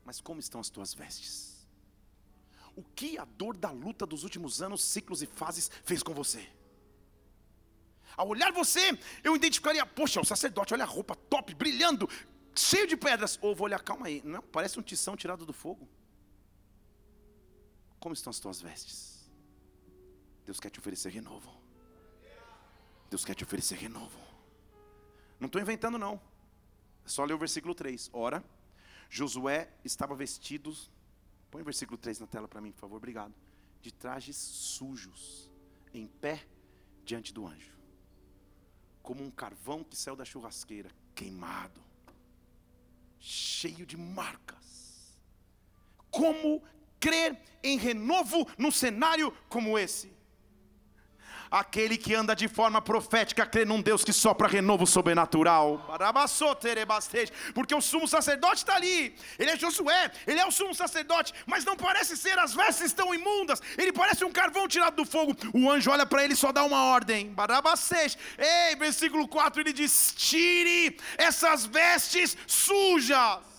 [0.03, 1.54] Mas como estão as tuas vestes?
[2.75, 6.47] O que a dor da luta dos últimos anos, ciclos e fases fez com você?
[8.17, 12.09] Ao olhar você, eu identificaria, poxa, o sacerdote, olha a roupa top, brilhando,
[12.55, 13.37] cheio de pedras.
[13.41, 15.87] Ou vou olhar, calma aí, não, parece um tição tirado do fogo.
[17.99, 19.29] Como estão as tuas vestes?
[20.45, 21.51] Deus quer te oferecer renovo.
[23.09, 24.19] Deus quer te oferecer renovo.
[25.39, 26.21] Não estou inventando, não.
[27.05, 28.09] É só ler o versículo 3.
[28.13, 28.43] Ora,
[29.09, 30.75] Josué estava vestido.
[31.55, 33.33] Põe o versículo 3 na tela para mim, por favor, obrigado.
[33.81, 35.49] De trajes sujos,
[35.93, 36.45] em pé
[37.05, 37.71] diante do anjo.
[39.01, 41.81] Como um carvão que saiu da churrasqueira, queimado,
[43.17, 45.17] cheio de marcas.
[46.11, 46.61] Como
[46.99, 50.11] crer em renovo num cenário como esse?
[51.49, 55.85] Aquele que anda de forma profética crê num Deus que sopra renovo sobrenatural.
[57.53, 59.15] Porque o sumo sacerdote está ali.
[59.37, 63.13] Ele é Josué, ele é o sumo sacerdote, mas não parece ser, as vestes estão
[63.13, 63.61] imundas.
[63.77, 65.35] Ele parece um carvão tirado do fogo.
[65.53, 67.33] O anjo olha para ele e só dá uma ordem.
[68.37, 73.54] Ei, versículo 4 ele diz: Tire essas vestes sujas.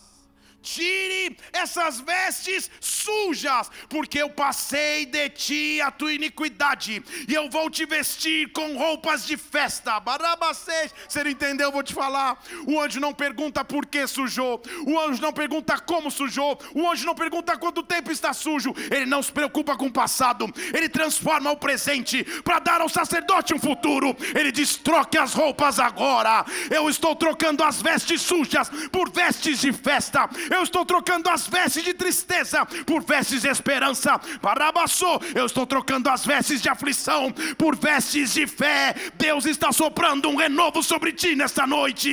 [0.66, 7.70] Tire essas vestes sujas, porque eu passei de ti a tua iniquidade, e eu vou
[7.70, 10.00] te vestir com roupas de festa.
[10.00, 11.68] Barabacês, você não entendeu?
[11.68, 12.42] Eu vou te falar.
[12.66, 17.06] O anjo não pergunta por que sujou, o anjo não pergunta como sujou, o anjo
[17.06, 21.52] não pergunta quanto tempo está sujo, ele não se preocupa com o passado, ele transforma
[21.52, 24.16] o presente para dar ao sacerdote um futuro.
[24.34, 26.44] Ele diz: troque as roupas agora.
[26.68, 30.28] Eu estou trocando as vestes sujas por vestes de festa.
[30.50, 34.20] Eu estou trocando as vestes de tristeza por vestes de esperança.
[34.40, 38.94] Barabassou, eu estou trocando as vestes de aflição por vestes de fé.
[39.14, 42.08] Deus está soprando um renovo sobre ti nesta noite.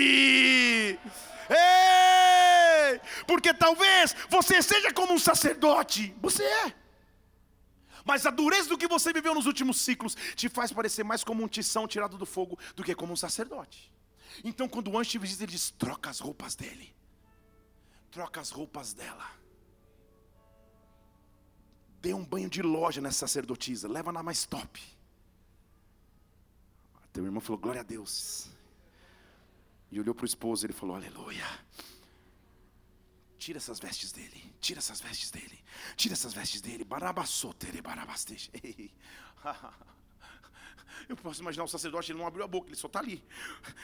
[1.50, 3.00] Ei!
[3.28, 6.16] Porque talvez você seja como um sacerdote.
[6.22, 6.74] Você é.
[8.06, 11.44] Mas a dureza do que você viveu nos últimos ciclos te faz parecer mais como
[11.44, 13.92] um tição tirado do fogo do que como um sacerdote.
[14.44, 16.94] Então, quando o anjo te visita, ele diz: troca as roupas dele
[18.14, 19.30] troca as roupas dela.
[22.00, 24.82] Dê um banho de loja nessa sacerdotisa, leva na mais top.
[27.12, 28.50] Teu irmão falou, glória a Deus.
[29.92, 31.46] E olhou para o esposo, ele falou, aleluia.
[33.38, 35.64] Tira essas vestes dele, tira essas vestes dele,
[35.96, 36.84] tira essas vestes dele.
[36.84, 38.50] Barabassotere, barabastej.
[41.08, 43.24] Eu posso imaginar o sacerdote, ele não abriu a boca, ele só está ali,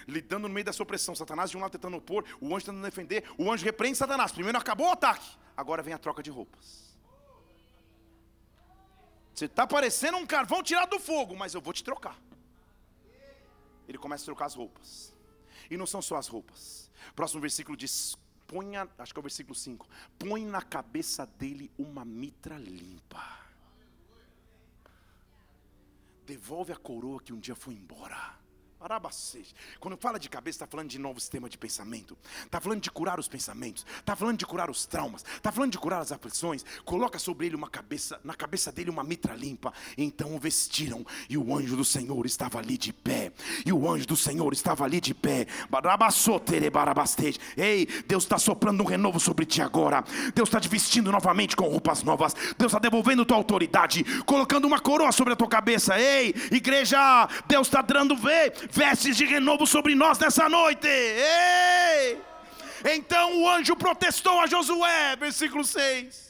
[0.08, 1.16] lidando no meio dessa opressão.
[1.16, 4.32] Satanás de um lado tentando opor, o anjo tentando defender, o anjo repreende Satanás.
[4.32, 6.90] Primeiro acabou o ataque, agora vem a troca de roupas.
[9.34, 12.20] Você está parecendo um carvão tirado do fogo, mas eu vou te trocar.
[13.88, 15.16] Ele começa a trocar as roupas.
[15.70, 16.92] E não são só as roupas.
[17.16, 22.04] Próximo versículo diz: ponha, acho que é o versículo 5: põe na cabeça dele uma
[22.04, 23.49] mitra limpa.
[26.30, 28.39] Devolve a coroa que um dia foi embora.
[29.80, 32.18] Quando fala de cabeça, está falando de novo sistema de pensamento.
[32.46, 33.86] Está falando de curar os pensamentos.
[34.00, 35.26] Está falando de curar os traumas.
[35.36, 36.64] Está falando de curar as aflições.
[36.86, 39.74] Coloca sobre ele uma cabeça, na cabeça dele uma mitra limpa.
[39.98, 43.34] Então o vestiram e o anjo do Senhor estava ali de pé.
[43.66, 45.46] E o anjo do Senhor estava ali de pé.
[47.58, 50.06] Ei, Deus está soprando um renovo sobre ti agora.
[50.34, 52.34] Deus está te vestindo novamente com roupas novas.
[52.58, 56.00] Deus está devolvendo tua autoridade, colocando uma coroa sobre a tua cabeça.
[56.00, 60.88] Ei, igreja, Deus está dando ver vestes de renovo sobre nós nessa noite.
[60.88, 62.18] Ei!
[62.86, 66.29] Então o anjo protestou a Josué, versículo 6.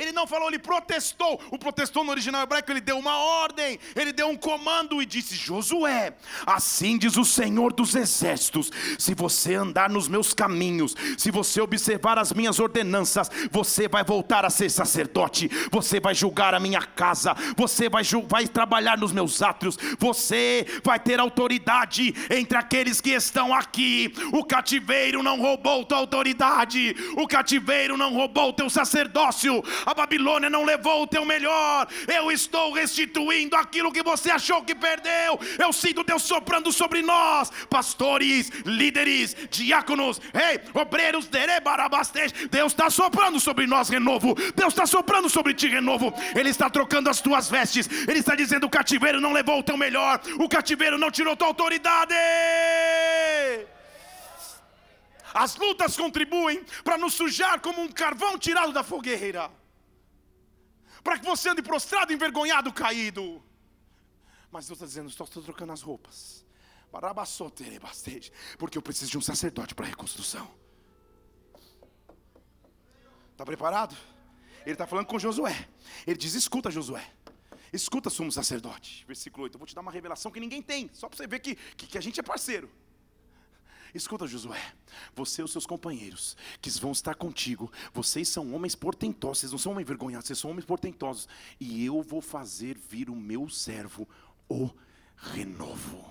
[0.00, 1.38] Ele não falou, ele protestou.
[1.50, 5.34] O protestou no original hebraico, ele deu uma ordem, ele deu um comando e disse:
[5.36, 6.14] Josué,
[6.46, 12.18] assim diz o Senhor dos exércitos: se você andar nos meus caminhos, se você observar
[12.18, 17.36] as minhas ordenanças, você vai voltar a ser sacerdote, você vai julgar a minha casa,
[17.54, 23.52] você vai, vai trabalhar nos meus átrios, você vai ter autoridade entre aqueles que estão
[23.52, 24.14] aqui.
[24.32, 30.64] O cativeiro não roubou tua autoridade, o cativeiro não roubou teu sacerdócio a Babilônia não
[30.64, 31.88] levou o teu melhor.
[32.06, 35.38] Eu estou restituindo aquilo que você achou que perdeu.
[35.58, 41.28] Eu sinto Deus soprando sobre nós, pastores, líderes, diáconos, ei, obreiros,
[42.50, 44.34] Deus está soprando sobre nós renovo.
[44.54, 46.12] Deus está soprando sobre ti renovo.
[46.34, 47.88] Ele está trocando as tuas vestes.
[48.08, 50.20] Ele está dizendo: o cativeiro não levou o teu melhor.
[50.38, 52.14] O cativeiro não tirou tua autoridade.
[55.32, 59.59] As lutas contribuem para nos sujar como um carvão tirado da fogueira
[61.02, 63.42] para que você ande prostrado, envergonhado, caído.
[64.50, 66.44] Mas Deus está dizendo: estou, estou trocando as roupas.
[68.58, 70.50] Porque eu preciso de um sacerdote para a reconstrução.
[73.32, 73.96] Está preparado?
[74.62, 75.68] Ele está falando com Josué.
[76.06, 77.10] Ele diz: escuta, Josué.
[77.72, 79.04] Escuta, sumo sacerdote.
[79.06, 79.54] Versículo 8.
[79.54, 80.90] Eu vou te dar uma revelação que ninguém tem.
[80.92, 82.68] Só para você ver que, que, que a gente é parceiro.
[83.94, 84.60] Escuta, Josué,
[85.14, 89.58] você e os seus companheiros que vão estar contigo, vocês são homens portentosos, vocês não
[89.58, 91.28] são homens envergonhados, vocês são homens portentosos,
[91.58, 94.08] e eu vou fazer vir o meu servo,
[94.48, 94.70] o
[95.16, 96.09] renovo.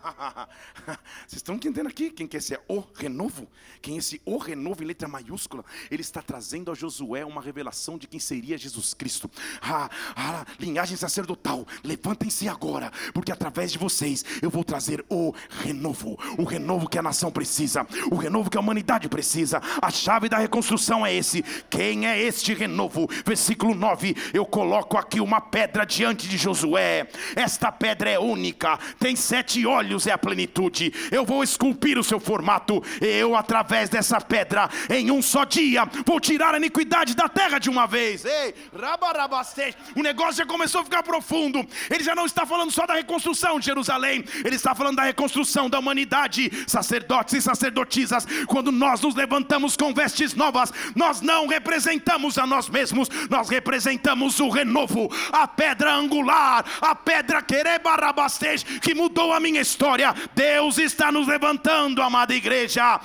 [1.26, 3.48] Vocês estão entendendo aqui quem quer ser o renovo?
[3.80, 5.64] Quem é esse o renovo em letra maiúscula?
[5.90, 9.30] Ele está trazendo a Josué uma revelação de quem seria Jesus Cristo.
[9.60, 16.18] Ah, ah, linhagem sacerdotal, levantem-se agora, porque através de vocês eu vou trazer o renovo,
[16.38, 19.60] o renovo que a nação precisa, o renovo que a humanidade precisa.
[19.80, 21.42] A chave da reconstrução é esse.
[21.68, 23.08] Quem é este renovo?
[23.24, 27.08] Versículo 9: Eu coloco aqui uma pedra diante de Josué.
[27.36, 30.92] Esta pedra é única, tem sete olhos é a plenitude.
[31.10, 32.82] Eu vou esculpir o seu formato.
[33.00, 37.68] Eu, através dessa pedra, em um só dia, vou tirar a iniquidade da terra de
[37.68, 38.24] uma vez.
[38.24, 39.74] Ei, rabarabastei.
[39.96, 41.66] O negócio já começou a ficar profundo.
[41.90, 45.68] Ele já não está falando só da reconstrução de Jerusalém, ele está falando da reconstrução
[45.68, 46.50] da humanidade.
[46.66, 52.68] Sacerdotes e sacerdotisas, quando nós nos levantamos com vestes novas, nós não representamos a nós
[52.68, 59.60] mesmos, nós representamos o renovo, a pedra angular, a pedra querebarabastej, que mudou a minha
[59.60, 60.14] história história.
[60.34, 63.00] Deus está nos levantando, amada igreja.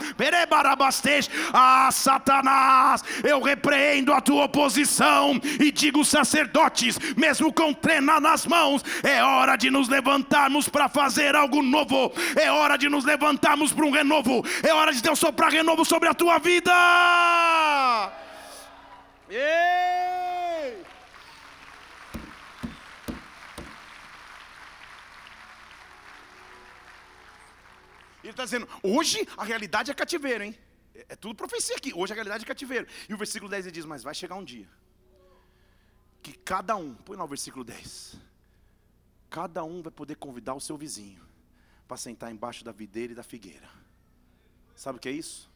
[1.53, 8.83] Ah, Satanás, eu repreendo a tua oposição e digo, sacerdotes, mesmo com trena nas mãos,
[9.01, 12.11] é hora de nos levantarmos para fazer algo novo.
[12.35, 14.45] É hora de nos levantarmos para um renovo.
[14.61, 16.73] É hora de Deus soprar renovo sobre a tua vida.
[19.29, 20.34] Ei!
[28.25, 30.57] Ele está dizendo, hoje a realidade é cativeiro, hein?
[30.93, 31.93] É, é tudo profecia aqui.
[31.93, 32.87] Hoje a realidade é cativeiro.
[33.07, 34.67] E o versículo 10 ele diz: Mas vai chegar um dia
[36.25, 38.15] que cada um, põe lá o versículo 10.
[39.29, 41.23] Cada um vai poder convidar o seu vizinho
[41.87, 43.69] para sentar embaixo da videira e da figueira.
[44.75, 45.47] Sabe o que é isso?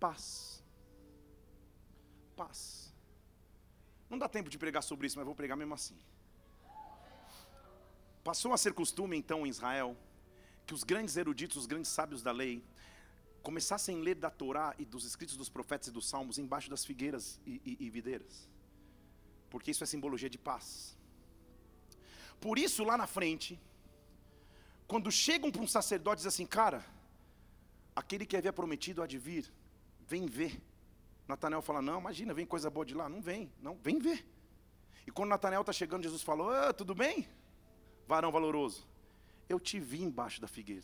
[0.00, 0.60] Paz.
[2.34, 2.92] Paz.
[4.10, 5.96] Não dá tempo de pregar sobre isso, mas vou pregar mesmo assim.
[8.24, 9.96] Passou a ser costume então em Israel
[10.68, 12.62] que os grandes eruditos, os grandes sábios da lei,
[13.42, 16.84] começassem a ler da Torá e dos escritos dos profetas e dos salmos embaixo das
[16.84, 18.46] figueiras e, e, e videiras,
[19.48, 20.94] porque isso é simbologia de paz.
[22.38, 23.58] Por isso, lá na frente,
[24.86, 26.84] quando chegam para um sacerdote e dizem assim, cara,
[27.96, 29.50] aquele que havia prometido há de vir,
[30.06, 30.60] vem ver.
[31.26, 33.08] Natanael fala, não, imagina, vem coisa boa de lá.
[33.08, 34.26] Não vem, não, vem ver.
[35.06, 37.26] E quando Natanael está chegando, Jesus falou, tudo bem?
[38.06, 38.86] Varão valoroso.
[39.48, 40.82] Eu te vi embaixo da figueira.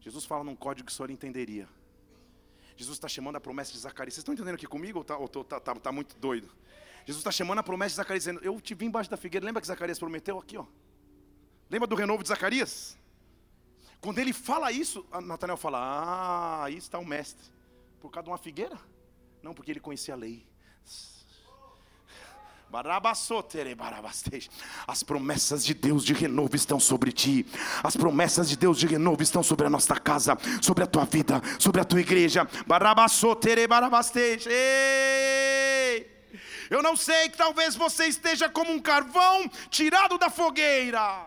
[0.00, 1.68] Jesus fala num código que o senhor entenderia.
[2.76, 4.14] Jesus está chamando a promessa de Zacarias.
[4.14, 6.48] Vocês estão entendendo aqui comigo ou está tá, tá, tá, muito doido?
[7.04, 9.44] Jesus está chamando a promessa de Zacarias, dizendo: Eu te vi embaixo da figueira.
[9.44, 10.66] Lembra que Zacarias prometeu aqui, ó?
[11.68, 12.96] Lembra do renovo de Zacarias?
[14.00, 17.50] Quando ele fala isso, Natanael fala: Ah, aí está o mestre.
[18.00, 18.78] Por causa de uma figueira?
[19.42, 20.46] Não, porque ele conhecia a lei.
[24.86, 27.46] As promessas de Deus de renovo estão sobre ti.
[27.82, 31.40] As promessas de Deus de renovo estão sobre a nossa casa, sobre a tua vida,
[31.58, 32.46] sobre a tua igreja.
[36.68, 41.26] Eu não sei que talvez você esteja como um carvão tirado da fogueira,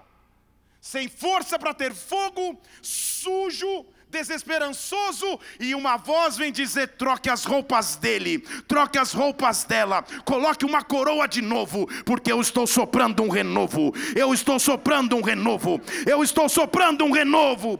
[0.81, 7.95] sem força para ter fogo, sujo, desesperançoso, e uma voz vem dizer: troque as roupas
[7.95, 13.29] dele, troque as roupas dela, coloque uma coroa de novo, porque eu estou soprando um
[13.29, 17.77] renovo, eu estou soprando um renovo, eu estou soprando um renovo.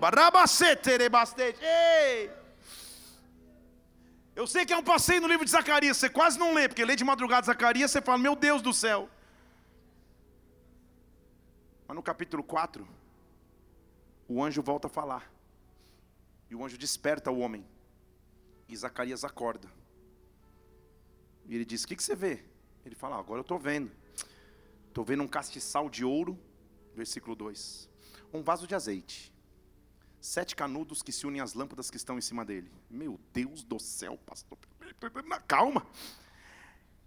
[1.61, 2.29] Ei!
[4.35, 6.85] Eu sei que é um passeio no livro de Zacarias, você quase não lê, porque
[6.85, 9.09] lê de madrugada Zacarias, você fala, meu Deus do céu.
[11.85, 12.87] Mas no capítulo 4,
[14.29, 15.38] o anjo volta a falar.
[16.49, 17.65] E o anjo desperta o homem.
[18.67, 19.69] E Zacarias acorda.
[21.45, 22.43] E ele diz: O que, que você vê?
[22.85, 23.91] Ele fala: ah, Agora eu estou vendo.
[24.87, 26.39] Estou vendo um castiçal de ouro.
[26.95, 27.89] Versículo 2:
[28.33, 29.33] Um vaso de azeite.
[30.21, 32.71] Sete canudos que se unem às lâmpadas que estão em cima dele.
[32.89, 34.57] Meu Deus do céu, pastor.
[35.47, 35.85] Calma.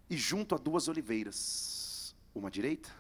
[0.08, 2.14] E junto a duas oliveiras.
[2.34, 2.90] Uma direita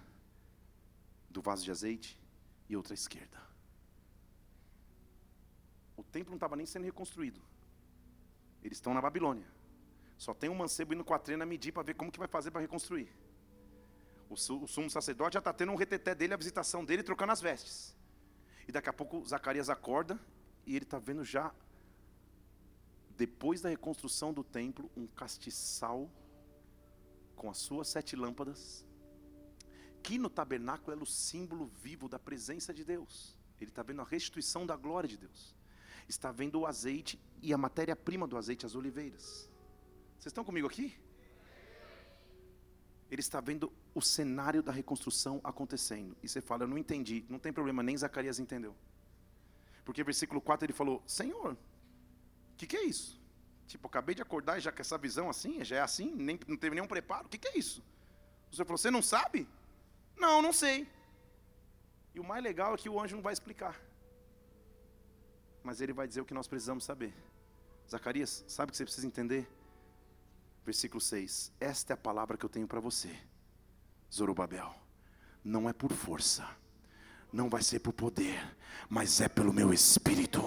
[1.30, 2.20] do vaso de azeite
[2.68, 3.51] e outra esquerda.
[6.02, 7.40] O templo não estava nem sendo reconstruído.
[8.62, 9.46] Eles estão na Babilônia.
[10.18, 12.50] Só tem um mancebo indo com a trena medir para ver como que vai fazer
[12.50, 13.08] para reconstruir.
[14.28, 17.40] O, o sumo sacerdote já está tendo um reteté dele, a visitação dele, trocando as
[17.40, 17.96] vestes.
[18.68, 20.20] E daqui a pouco Zacarias acorda
[20.66, 21.52] e ele está vendo já,
[23.16, 26.10] depois da reconstrução do templo, um castiçal
[27.34, 28.84] com as suas sete lâmpadas,
[30.02, 33.38] Aqui no tabernáculo é o símbolo vivo da presença de Deus.
[33.60, 35.54] Ele está vendo a restituição da glória de Deus.
[36.08, 39.48] Está vendo o azeite e a matéria-prima do azeite, as oliveiras.
[40.18, 40.96] Vocês estão comigo aqui?
[43.10, 46.16] Ele está vendo o cenário da reconstrução acontecendo.
[46.22, 47.24] E você fala, eu não entendi.
[47.28, 48.74] Não tem problema, nem Zacarias entendeu.
[49.84, 53.20] Porque versículo 4 ele falou: Senhor, o que, que é isso?
[53.66, 56.56] Tipo, acabei de acordar e já com essa visão assim, já é assim, nem, não
[56.56, 57.26] teve nenhum preparo.
[57.26, 57.82] O que, que é isso?
[58.50, 59.48] O Senhor falou: Você não sabe?
[60.16, 60.86] Não, não sei.
[62.14, 63.80] E o mais legal é que o anjo não vai explicar.
[65.62, 67.14] Mas ele vai dizer o que nós precisamos saber.
[67.88, 69.48] Zacarias, sabe o que você precisa entender?
[70.64, 73.14] Versículo 6: Esta é a palavra que eu tenho para você,
[74.12, 74.74] Zorobabel.
[75.44, 76.48] Não é por força,
[77.32, 78.38] não vai ser por poder,
[78.88, 80.42] mas é pelo meu espírito.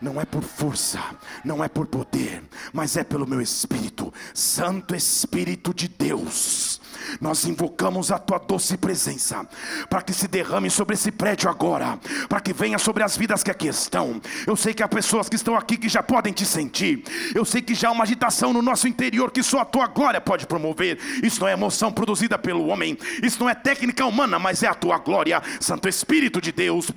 [0.00, 1.00] Não é por força,
[1.44, 2.42] não é por poder,
[2.72, 4.12] mas é pelo meu espírito.
[4.32, 6.80] Santo Espírito de Deus
[7.20, 9.46] nós invocamos a tua doce presença,
[9.88, 11.98] para que se derrame sobre esse prédio agora,
[12.28, 14.20] para que venha sobre as vidas que aqui estão.
[14.46, 17.02] Eu sei que há pessoas que estão aqui que já podem te sentir,
[17.34, 20.20] eu sei que já há uma agitação no nosso interior que só a tua glória
[20.20, 20.98] pode promover.
[21.22, 24.74] Isso não é emoção produzida pelo homem, isso não é técnica humana, mas é a
[24.74, 26.90] tua glória, Santo Espírito de Deus.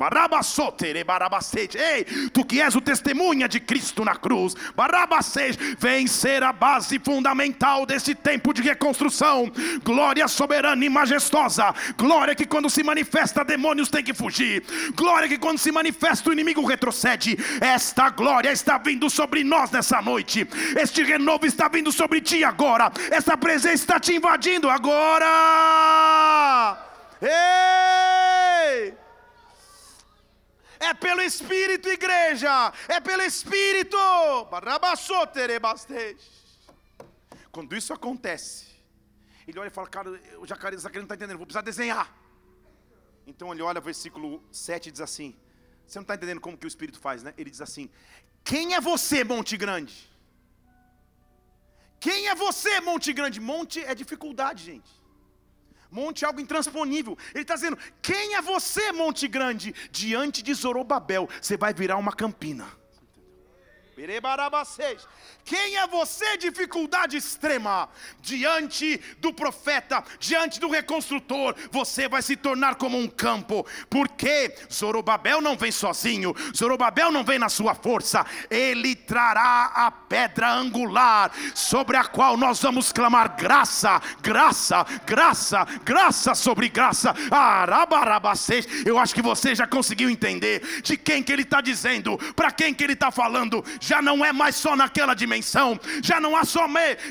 [1.76, 4.56] Ei, tu que és o testemunha de Cristo na cruz,
[5.80, 9.52] vem ser a base fundamental desse tempo de reconstrução.
[9.84, 14.64] Glória soberana e majestosa, glória que quando se manifesta demônios tem que fugir,
[14.96, 17.38] glória que quando se manifesta o inimigo retrocede.
[17.60, 20.48] Esta glória está vindo sobre nós nessa noite,
[20.78, 25.28] este renovo está vindo sobre ti agora, essa presença está te invadindo agora.
[27.22, 29.03] Ei!
[30.90, 32.74] É pelo Espírito, igreja.
[32.88, 33.98] É pelo Espírito.
[37.52, 38.66] Quando isso acontece,
[39.48, 40.10] ele olha e fala, cara,
[40.40, 42.08] o jacaré, Zacarias não está entendendo, vou precisar desenhar.
[43.26, 45.36] Então ele olha versículo 7 e diz assim:
[45.86, 47.34] Você não está entendendo como que o Espírito faz, né?
[47.38, 47.90] Ele diz assim:
[48.44, 50.12] Quem é você, Monte Grande?
[52.00, 53.40] Quem é você, Monte Grande?
[53.40, 55.03] Monte é dificuldade, gente.
[55.94, 57.16] Monte é algo intransponível.
[57.34, 59.74] Ele está dizendo: Quem é você, Monte Grande?
[59.92, 62.66] Diante de Zorobabel, você vai virar uma campina.
[65.46, 67.90] Quem é você, dificuldade extrema?
[68.22, 75.42] Diante do profeta, diante do reconstrutor, você vai se tornar como um campo, porque Zorobabel
[75.42, 81.98] não vem sozinho, Zorobabel não vem na sua força, ele trará a pedra angular, sobre
[81.98, 87.14] a qual nós vamos clamar graça, graça, graça, graça sobre graça.
[88.86, 92.74] Eu acho que você já conseguiu entender de quem que ele está dizendo, para quem
[92.74, 96.64] que ele está falando já não é mais só naquela dimensão, já não há só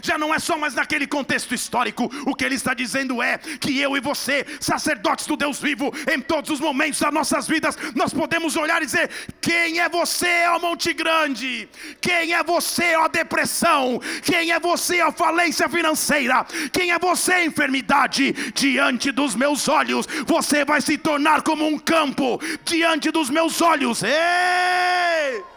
[0.02, 2.10] já não é só mais naquele contexto histórico.
[2.26, 6.20] O que ele está dizendo é que eu e você, sacerdotes do Deus vivo, em
[6.20, 9.10] todos os momentos das nossas vidas, nós podemos olhar e dizer:
[9.40, 11.68] quem é você, ó Monte Grande?
[12.00, 14.00] Quem é você, ó depressão?
[14.22, 16.46] Quem é você, ó falência financeira?
[16.72, 18.32] Quem é você, enfermidade?
[18.54, 24.02] Diante dos meus olhos, você vai se tornar como um campo diante dos meus olhos.
[24.02, 25.51] Ei!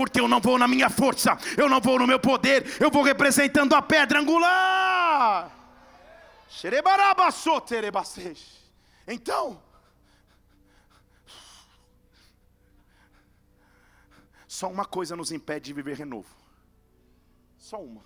[0.00, 3.02] Porque eu não vou na minha força, eu não vou no meu poder, eu vou
[3.02, 5.54] representando a pedra angular.
[9.06, 9.62] Então,
[14.48, 16.34] só uma coisa nos impede de viver renovo.
[17.58, 18.02] Só uma.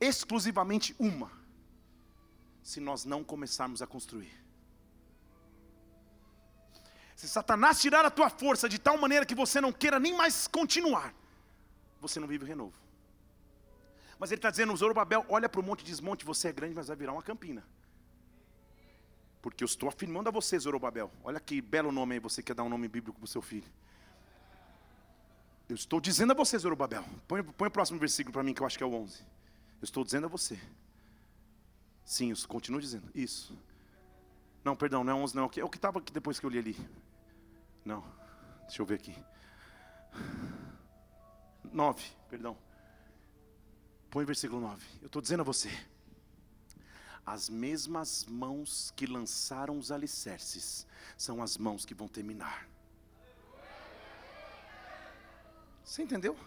[0.00, 1.28] Exclusivamente uma.
[2.62, 4.32] Se nós não começarmos a construir.
[7.14, 10.46] Se Satanás tirar a tua força de tal maneira que você não queira nem mais
[10.46, 11.14] continuar,
[12.00, 12.74] você não vive renovo.
[14.18, 16.74] Mas ele está dizendo, Zorobabel, olha para o monte e diz, monte, você é grande,
[16.74, 17.64] mas vai virar uma campina.
[19.42, 21.10] Porque eu estou afirmando a você, Zorobabel.
[21.22, 23.70] Olha que belo nome aí, você quer dar um nome bíblico para o seu filho.
[25.68, 27.04] Eu estou dizendo a você, Zorobabel.
[27.28, 29.20] Põe, põe o próximo versículo para mim, que eu acho que é o 11.
[29.20, 30.58] Eu estou dizendo a você.
[32.04, 33.10] Sim, eu continuo dizendo.
[33.14, 33.56] Isso.
[34.64, 35.50] Não, perdão, não é 11 não.
[35.56, 36.76] É o que estava depois que eu li ali.
[37.84, 38.02] Não,
[38.62, 39.14] deixa eu ver aqui.
[41.70, 42.56] 9, perdão.
[44.10, 44.82] Põe versículo 9.
[45.02, 45.70] Eu estou dizendo a você.
[47.26, 50.86] As mesmas mãos que lançaram os alicerces
[51.16, 52.68] são as mãos que vão terminar.
[55.84, 56.38] Você entendeu?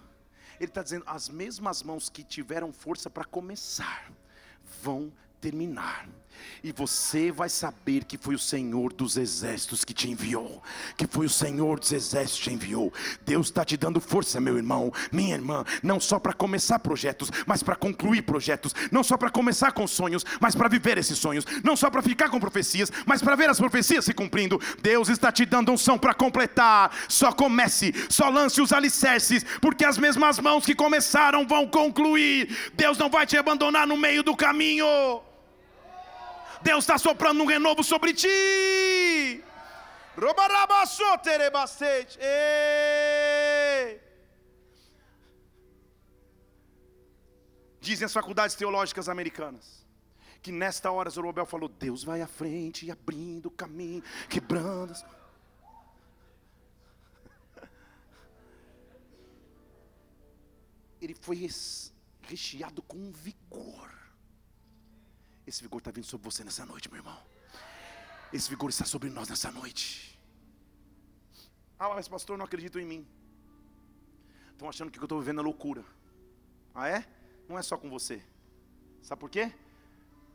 [0.59, 4.11] Ele está dizendo: as mesmas mãos que tiveram força para começar
[4.81, 6.07] vão terminar
[6.63, 10.61] e você vai saber que foi o Senhor dos exércitos que te enviou,
[10.95, 12.93] que foi o Senhor dos exércitos que te enviou.
[13.25, 17.63] Deus está te dando força, meu irmão, minha irmã, não só para começar projetos, mas
[17.63, 21.75] para concluir projetos, não só para começar com sonhos, mas para viver esses sonhos, não
[21.75, 24.59] só para ficar com profecias, mas para ver as profecias se cumprindo.
[24.81, 26.91] Deus está te dando unção para completar.
[27.07, 32.71] Só comece, só lance os alicerces, porque as mesmas mãos que começaram vão concluir.
[32.73, 35.26] Deus não vai te abandonar no meio do caminho.
[36.61, 39.43] Deus está soprando um renovo sobre ti.
[47.79, 49.87] Dizem as faculdades teológicas americanas
[50.47, 54.93] que nesta hora Zorobabel falou: Deus vai à frente, abrindo o caminho, quebrando.
[54.93, 55.05] As...
[61.01, 61.49] Ele foi
[62.21, 63.96] recheado com vigor.
[65.47, 67.17] Esse vigor está vindo sobre você nessa noite, meu irmão.
[68.33, 70.19] Esse vigor está sobre nós nessa noite.
[71.79, 73.07] Ah, mas pastor, não acredito em mim.
[74.51, 75.85] Estão achando que eu estou vivendo a loucura.
[76.75, 77.07] Ah, é?
[77.47, 78.21] Não é só com você.
[79.01, 79.53] Sabe por quê?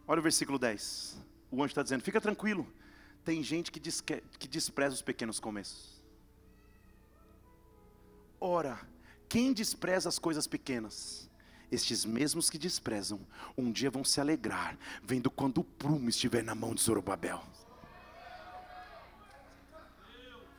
[0.08, 1.18] Olha o versículo 10.
[1.50, 2.66] O anjo está dizendo: fica tranquilo.
[3.22, 6.02] Tem gente que, que despreza os pequenos começos.
[8.40, 8.80] Ora,
[9.28, 11.30] quem despreza as coisas pequenas?
[11.72, 13.18] Estes mesmos que desprezam,
[13.56, 17.42] um dia vão se alegrar, vendo quando o prumo estiver na mão de Zorobabel.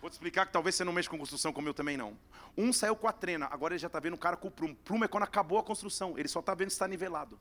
[0.01, 2.17] Vou te explicar que talvez você não mexa com construção como eu também não.
[2.57, 4.75] Um saiu com a trena, agora ele já está vendo o cara com o prumo.
[4.83, 7.39] Prumo é quando acabou a construção, ele só está vendo se está nivelado.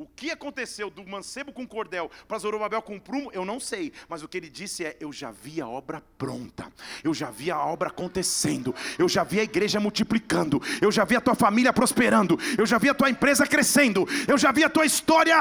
[0.00, 3.92] O que aconteceu do mancebo com cordel para Zorobabel com prumo, eu não sei.
[4.08, 6.72] Mas o que ele disse é: Eu já vi a obra pronta.
[7.04, 8.74] Eu já vi a obra acontecendo.
[8.98, 10.58] Eu já vi a igreja multiplicando.
[10.80, 12.38] Eu já vi a tua família prosperando.
[12.56, 14.08] Eu já vi a tua empresa crescendo.
[14.26, 15.36] Eu já vi a tua história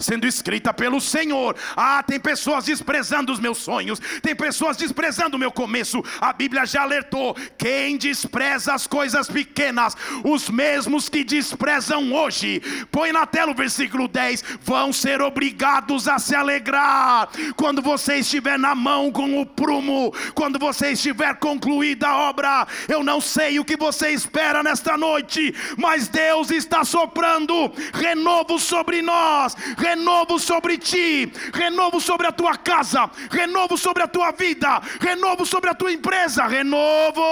[0.00, 1.54] sendo escrita pelo Senhor.
[1.76, 4.00] Ah, tem pessoas desprezando os meus sonhos.
[4.20, 6.02] Tem pessoas desprezando o meu começo.
[6.20, 12.60] A Bíblia já alertou: quem despreza as coisas pequenas, os mesmos que desprezam hoje,
[12.90, 18.58] põe na tela o versículo 10: vão ser obrigados a se alegrar quando você estiver
[18.58, 22.66] na mão com o prumo, quando você estiver concluída a obra.
[22.88, 29.02] Eu não sei o que você espera nesta noite, mas Deus está soprando renovo sobre
[29.02, 35.44] nós, renovo sobre ti, renovo sobre a tua casa, renovo sobre a tua vida, renovo
[35.46, 37.22] sobre a tua empresa, renovo.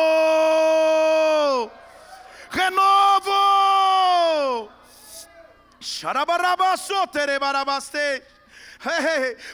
[2.50, 3.65] Renovo!
[5.86, 8.20] シャラバラバソテレバラバステ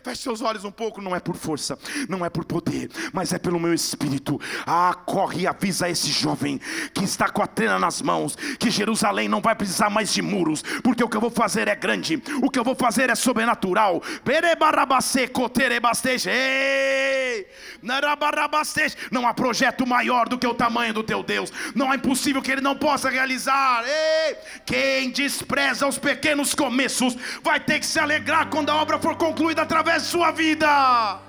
[0.02, 3.38] Feche seus olhos um pouco, não é por força, não é por poder, mas é
[3.38, 4.40] pelo meu espírito.
[4.66, 6.60] Ah, corre e avisa esse jovem
[6.92, 10.62] que está com a trena nas mãos, que Jerusalém não vai precisar mais de muros,
[10.82, 14.02] porque o que eu vou fazer é grande, o que eu vou fazer é sobrenatural.
[19.10, 22.50] Não há projeto maior do que o tamanho do teu Deus, não é impossível que
[22.50, 23.84] ele não possa realizar.
[24.64, 29.62] Quem despreza os pequenos começos vai ter que se alegrar quando a obra for concluída
[29.62, 31.20] através de sua vida.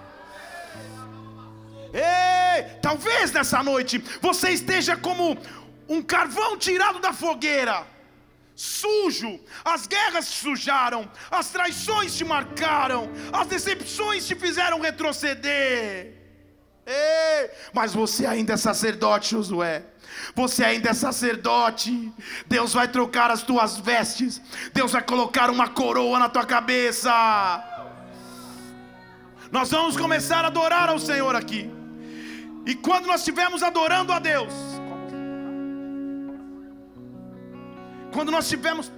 [1.93, 5.37] Ei, talvez nessa noite você esteja como
[5.87, 7.85] um carvão tirado da fogueira,
[8.55, 16.13] sujo, as guerras te sujaram, as traições te marcaram, as decepções te fizeram retroceder.
[16.85, 19.83] Ei, mas você ainda é sacerdote, Josué.
[20.35, 22.11] Você ainda é sacerdote.
[22.45, 24.41] Deus vai trocar as tuas vestes.
[24.73, 27.11] Deus vai colocar uma coroa na tua cabeça.
[29.53, 31.69] Nós vamos começar a adorar ao Senhor aqui.
[32.65, 34.51] E quando nós estivermos adorando a Deus,
[38.11, 38.91] quando nós estivermos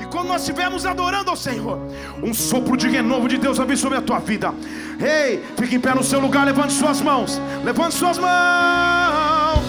[0.00, 1.78] e quando nós estivermos adorando ao Senhor,
[2.20, 4.52] um sopro de renovo de Deus vir sobre a tua vida.
[4.98, 9.62] Ei, fique em pé no seu lugar, levante suas mãos, levante suas mãos,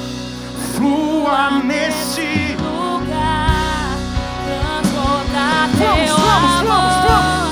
[0.76, 3.98] flua nesse lugar,
[5.78, 7.43] vamos, vamos, vamos, vamos.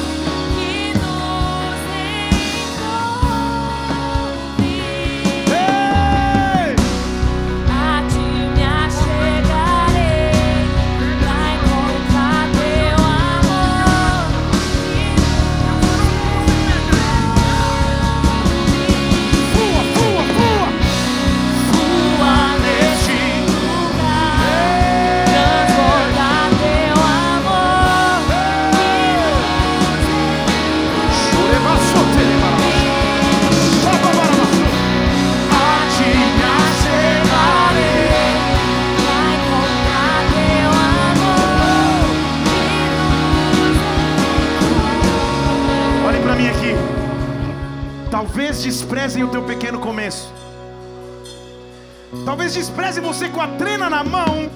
[52.92, 54.50] Desprezem você com a trena na mão,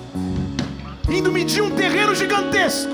[1.10, 2.92] indo medir um terreno gigantesco.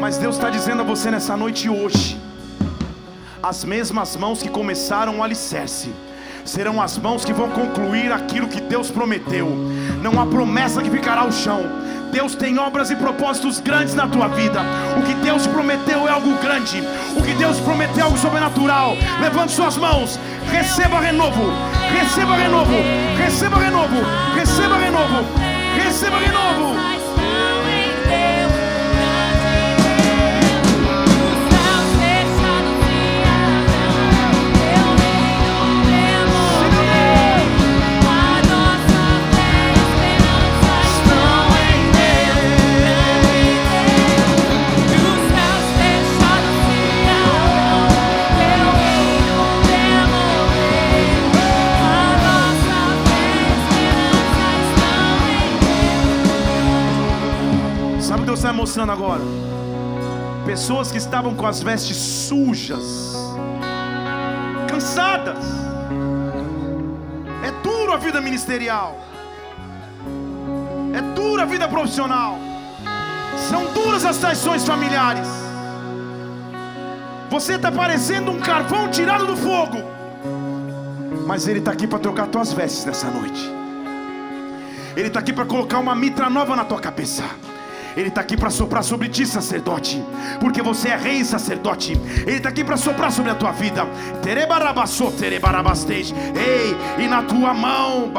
[0.00, 2.18] Mas Deus está dizendo a você nessa noite hoje:
[3.40, 5.92] as mesmas mãos que começaram o alicerce
[6.44, 9.46] serão as mãos que vão concluir aquilo que Deus prometeu.
[10.02, 11.62] Não há promessa que ficará ao chão.
[12.10, 14.60] Deus tem obras e propósitos grandes na tua vida.
[14.98, 16.82] O que Deus prometeu é algo grande.
[17.16, 18.96] O que Deus prometeu é algo sobrenatural.
[19.20, 20.18] Levante suas mãos.
[20.50, 21.79] Receba renovo.
[21.92, 22.76] Receba renovo.
[23.18, 24.02] Receba renovo.
[24.34, 25.24] Receba renovo.
[25.76, 26.99] Receba renovo.
[58.50, 59.22] Está mostrando agora?
[60.44, 63.14] Pessoas que estavam com as vestes sujas,
[64.68, 65.44] cansadas.
[67.44, 68.98] É duro a vida ministerial,
[70.92, 72.38] é dura a vida profissional,
[73.48, 75.28] são duras as traições familiares.
[77.30, 79.78] Você está parecendo um carvão tirado do fogo,
[81.24, 83.48] mas Ele está aqui para trocar tuas vestes nessa noite.
[84.96, 87.22] Ele está aqui para colocar uma mitra nova na tua cabeça.
[87.96, 90.02] Ele está aqui para soprar sobre ti, sacerdote,
[90.40, 91.92] porque você é rei sacerdote.
[92.26, 93.86] Ele está aqui para soprar sobre a tua vida.
[96.34, 98.10] Ei, e na tua mão,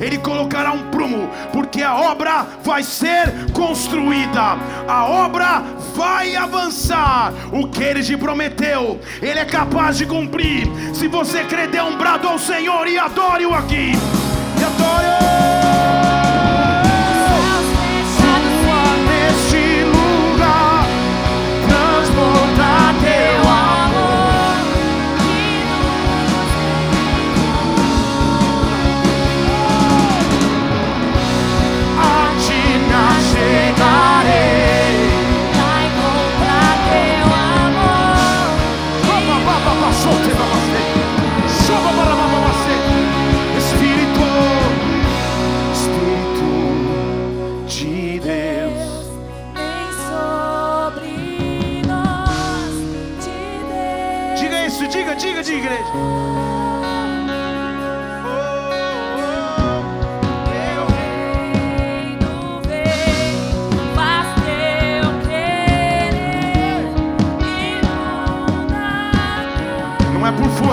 [0.00, 5.62] Ele colocará um prumo, porque a obra vai ser construída, a obra
[5.94, 7.32] vai avançar.
[7.52, 10.66] O que Ele te prometeu, Ele é capaz de cumprir.
[10.94, 13.92] Se você crer, dê um brado ao Senhor e adore-o aqui.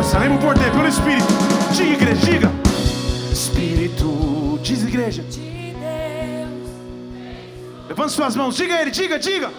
[0.05, 1.27] Força, lembra o poder, pelo Espírito.
[1.71, 2.51] Diga, igreja, diga.
[3.31, 5.25] Espírito, diz igreja.
[7.87, 9.51] Levante suas mãos, diga ele, diga, diga.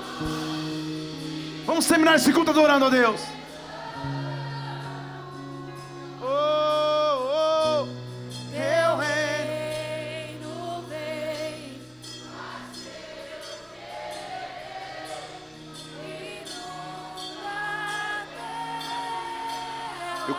[1.65, 3.36] Vamos terminar esse culto adorando a Deus.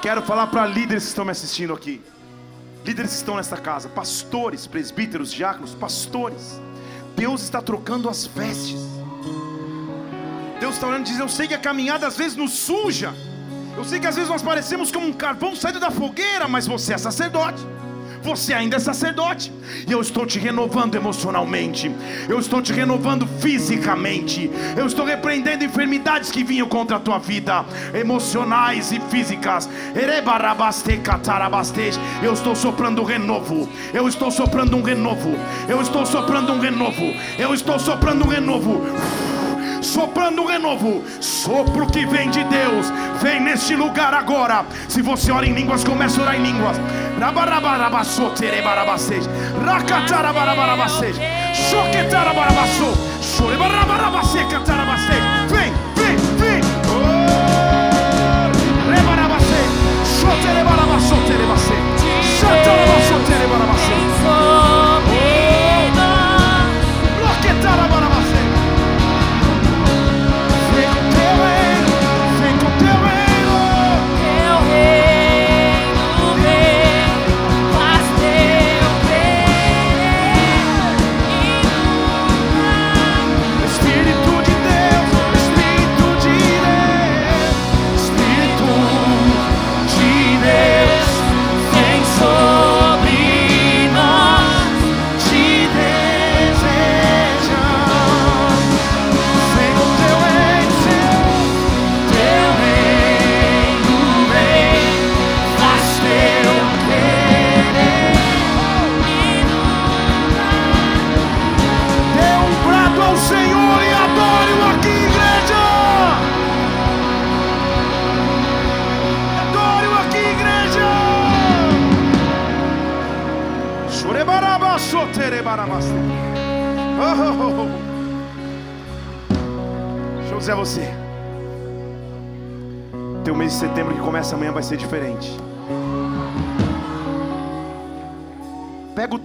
[0.07, 2.01] Quero falar para líderes que estão me assistindo aqui,
[2.85, 6.61] líderes que estão nesta casa, pastores, presbíteros, diáconos, pastores.
[7.13, 8.79] Deus está trocando as vestes.
[10.61, 13.13] Deus está olhando e diz: Eu sei que a caminhada às vezes nos suja.
[13.75, 16.93] Eu sei que às vezes nós parecemos como um carvão saído da fogueira, mas você
[16.93, 17.61] é sacerdote
[18.28, 19.53] você ainda é sacerdote,
[19.88, 21.89] e eu estou te renovando emocionalmente,
[22.28, 27.63] eu estou te renovando fisicamente, eu estou repreendendo enfermidades que vinham contra a tua vida,
[27.93, 29.69] emocionais e físicas.
[32.21, 35.34] Eu estou soprando um renovo, eu estou soprando um renovo,
[35.69, 38.82] eu estou soprando um renovo, eu estou soprando um renovo
[39.88, 44.65] soprando um renovo, sopro que vem de Deus, vem neste lugar agora.
[44.88, 46.77] Se você ora em línguas, comece a orar em línguas.
[55.47, 56.61] Vem, vem, vem.
[58.93, 59.61] Rebarabase,
[60.19, 61.73] shoterebarabase, terebase,
[62.39, 64.57] shoterebarabase, terebase.
[67.88, 68.16] Espírito de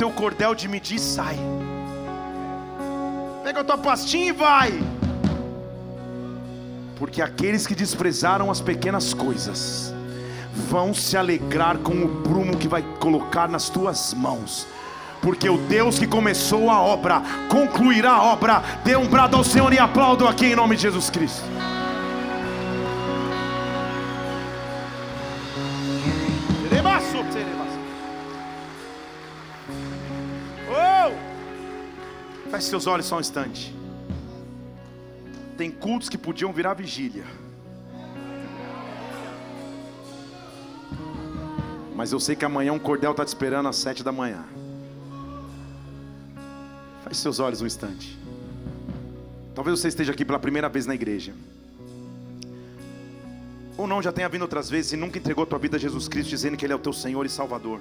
[0.03, 1.39] teu cordel de medir e sai.
[3.45, 4.83] Pega a tua pastinha e vai.
[6.97, 9.95] Porque aqueles que desprezaram as pequenas coisas
[10.69, 14.67] vão se alegrar com o prumo que vai colocar nas tuas mãos.
[15.21, 18.61] Porque o Deus que começou a obra concluirá a obra.
[18.85, 21.45] Dê um brado ao Senhor e aplaudo aqui em nome de Jesus Cristo.
[32.63, 33.75] Feche seus olhos só um instante.
[35.59, 37.25] Tem cultos que podiam virar vigília.
[41.97, 44.45] Mas eu sei que amanhã um cordel está te esperando às sete da manhã.
[47.03, 48.17] Feche seus olhos um instante.
[49.57, 51.35] Talvez você esteja aqui pela primeira vez na igreja.
[53.77, 56.07] Ou não, já tenha vindo outras vezes e nunca entregou a tua vida a Jesus
[56.07, 57.81] Cristo, dizendo que Ele é o teu Senhor e Salvador.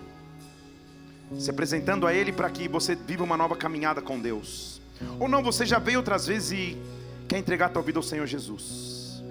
[1.37, 4.81] Se apresentando a Ele para que você viva uma nova caminhada com Deus.
[5.19, 6.77] Ou não, você já veio outras vezes e
[7.27, 9.23] quer entregar a tua vida ao Senhor Jesus.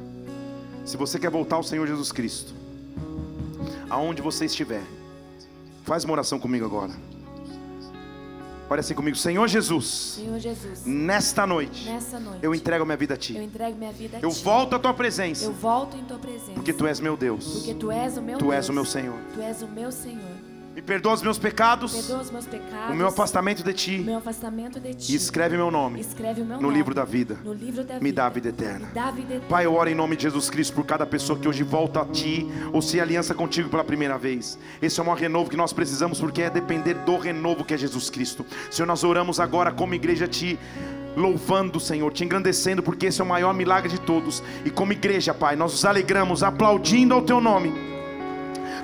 [0.85, 2.53] Se você quer voltar ao Senhor Jesus Cristo,
[3.89, 4.83] aonde você estiver,
[5.85, 6.93] faz uma oração comigo agora.
[8.69, 10.15] Olha assim comigo, Senhor Jesus.
[10.17, 10.85] Senhor Jesus.
[10.87, 11.87] Nesta noite.
[11.89, 12.39] Nessa noite.
[12.41, 13.37] Eu entrego minha vida a ti.
[13.37, 14.45] Eu entrego minha vida a eu ti.
[14.45, 15.45] volto à tua presença.
[15.45, 16.53] Eu volto em tua presença.
[16.55, 17.45] Porque tu és meu Deus.
[17.53, 18.55] Porque tu és o meu Tu Deus.
[18.55, 19.19] és o meu Senhor.
[19.35, 20.40] Tu és o meu Senhor.
[20.81, 21.93] Me perdoa os meus pecados.
[21.93, 22.91] Os meus pecados.
[22.91, 23.99] O meu afastamento de ti.
[23.99, 25.13] Meu afastamento de ti.
[25.13, 26.01] E escreve meu nome.
[26.01, 26.75] Escreve o meu no nome.
[26.75, 27.37] livro da vida.
[27.45, 28.01] No livro da vida.
[28.03, 28.89] Me dá a vida eterna.
[28.95, 29.47] Dá vida eterna.
[29.47, 32.07] Pai, eu oro em nome de Jesus Cristo por cada pessoa que hoje volta a
[32.07, 34.59] Ti ou se aliança contigo pela primeira vez.
[34.81, 37.77] Esse é o maior renovo que nós precisamos, porque é depender do renovo que é
[37.77, 38.47] Jesus Cristo.
[38.71, 40.59] Senhor, nós oramos agora como igreja Ti.
[41.15, 44.43] Louvando, Senhor, te engrandecendo, porque esse é o maior milagre de todos.
[44.65, 48.00] E como igreja, Pai, nós nos alegramos, aplaudindo ao Teu nome.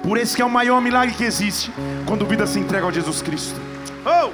[0.07, 1.73] Por esse que é o maior milagre que existe,
[2.07, 3.61] quando vida se entrega ao Jesus Cristo.
[4.05, 4.31] Oh!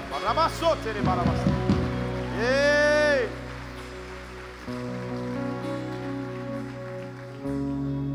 [2.39, 3.27] Ei!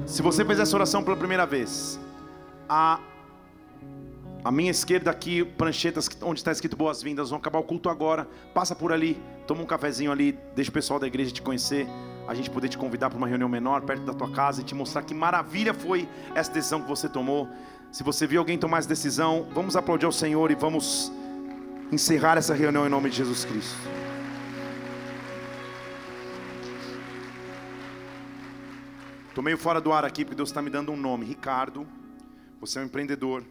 [0.06, 2.00] Se você fez essa oração pela primeira vez,
[2.70, 3.00] a,
[4.46, 8.28] a minha esquerda aqui, pranchetas onde está escrito boas-vindas, vão acabar o culto agora.
[8.54, 11.88] Passa por ali, toma um cafezinho ali, deixa o pessoal da igreja te conhecer,
[12.28, 14.76] a gente poder te convidar para uma reunião menor perto da tua casa e te
[14.76, 17.48] mostrar que maravilha foi essa decisão que você tomou.
[17.92, 21.12] Se você viu alguém tomar essa decisão, vamos aplaudir ao Senhor e vamos
[21.92, 23.78] encerrar essa reunião em nome de Jesus Cristo.
[29.30, 31.26] Estou meio fora do ar aqui porque Deus está me dando um nome.
[31.26, 31.88] Ricardo,
[32.60, 33.46] você é um empreendedor.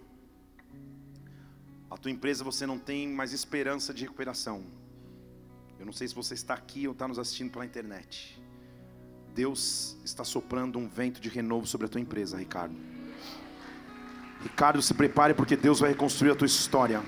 [1.90, 4.66] A tua empresa você não tem mais esperança de recuperação.
[5.78, 8.45] Eu não sei se você está aqui ou está nos assistindo pela internet.
[9.36, 12.74] Deus está soprando um vento de renovo sobre a tua empresa, Ricardo.
[14.42, 17.02] Ricardo, se prepare porque Deus vai reconstruir a tua história.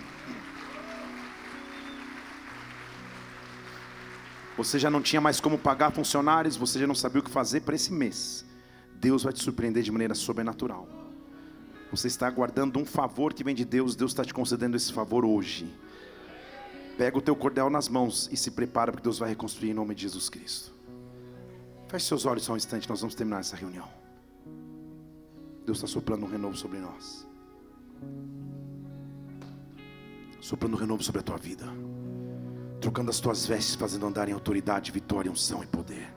[4.58, 7.62] Você já não tinha mais como pagar funcionários, você já não sabia o que fazer
[7.62, 8.44] para esse mês.
[8.96, 10.86] Deus vai te surpreender de maneira sobrenatural.
[11.90, 15.24] Você está aguardando um favor que vem de Deus, Deus está te concedendo esse favor
[15.24, 15.72] hoje.
[16.98, 19.94] Pega o teu cordel nas mãos e se prepara porque Deus vai reconstruir em nome
[19.94, 20.77] de Jesus Cristo.
[21.89, 23.89] Feche seus olhos só um instante, nós vamos terminar essa reunião.
[25.64, 27.26] Deus está soprando um renovo sobre nós.
[30.41, 31.64] Soprando um renovo sobre a tua vida.
[32.78, 36.12] Trocando as tuas vestes, fazendo andar em autoridade, vitória, unção e poder.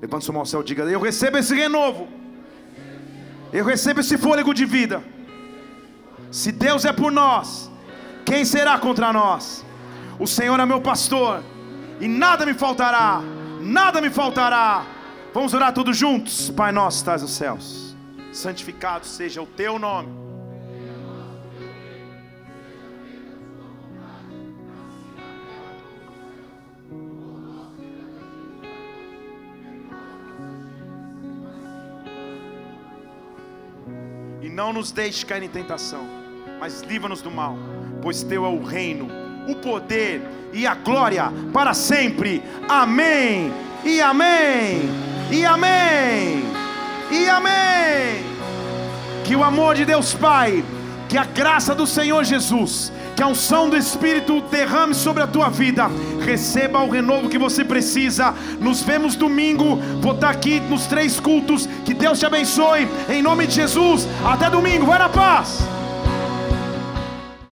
[0.00, 2.08] Levanta sua mão ao céu e diga: Eu recebo esse renovo.
[3.52, 5.02] Eu recebo esse fôlego de vida.
[6.30, 7.70] Se Deus é por nós,
[8.24, 9.64] quem será contra nós?
[10.18, 11.42] O Senhor é meu pastor,
[12.00, 13.20] e nada me faltará,
[13.60, 14.84] nada me faltará.
[15.34, 16.50] Vamos orar todos juntos?
[16.50, 17.96] Pai nosso, estás nos céus,
[18.32, 20.08] santificado seja o teu nome.
[34.40, 36.06] E não nos deixe cair em tentação,
[36.60, 37.56] mas livra-nos do mal,
[38.00, 39.17] pois teu é o reino,
[39.48, 40.20] o poder
[40.52, 42.42] e a glória para sempre.
[42.68, 43.52] Amém.
[43.82, 44.90] E amém.
[45.30, 46.44] E amém.
[47.10, 48.24] E amém.
[49.24, 50.62] Que o amor de Deus Pai,
[51.08, 55.48] que a graça do Senhor Jesus, que a unção do Espírito derrame sobre a tua
[55.48, 55.90] vida.
[56.24, 58.34] Receba o renovo que você precisa.
[58.60, 59.76] Nos vemos domingo.
[60.00, 61.66] Vou estar aqui nos três cultos.
[61.84, 62.86] Que Deus te abençoe.
[63.08, 64.06] Em nome de Jesus.
[64.24, 64.86] Até domingo.
[64.86, 65.77] Vai na paz.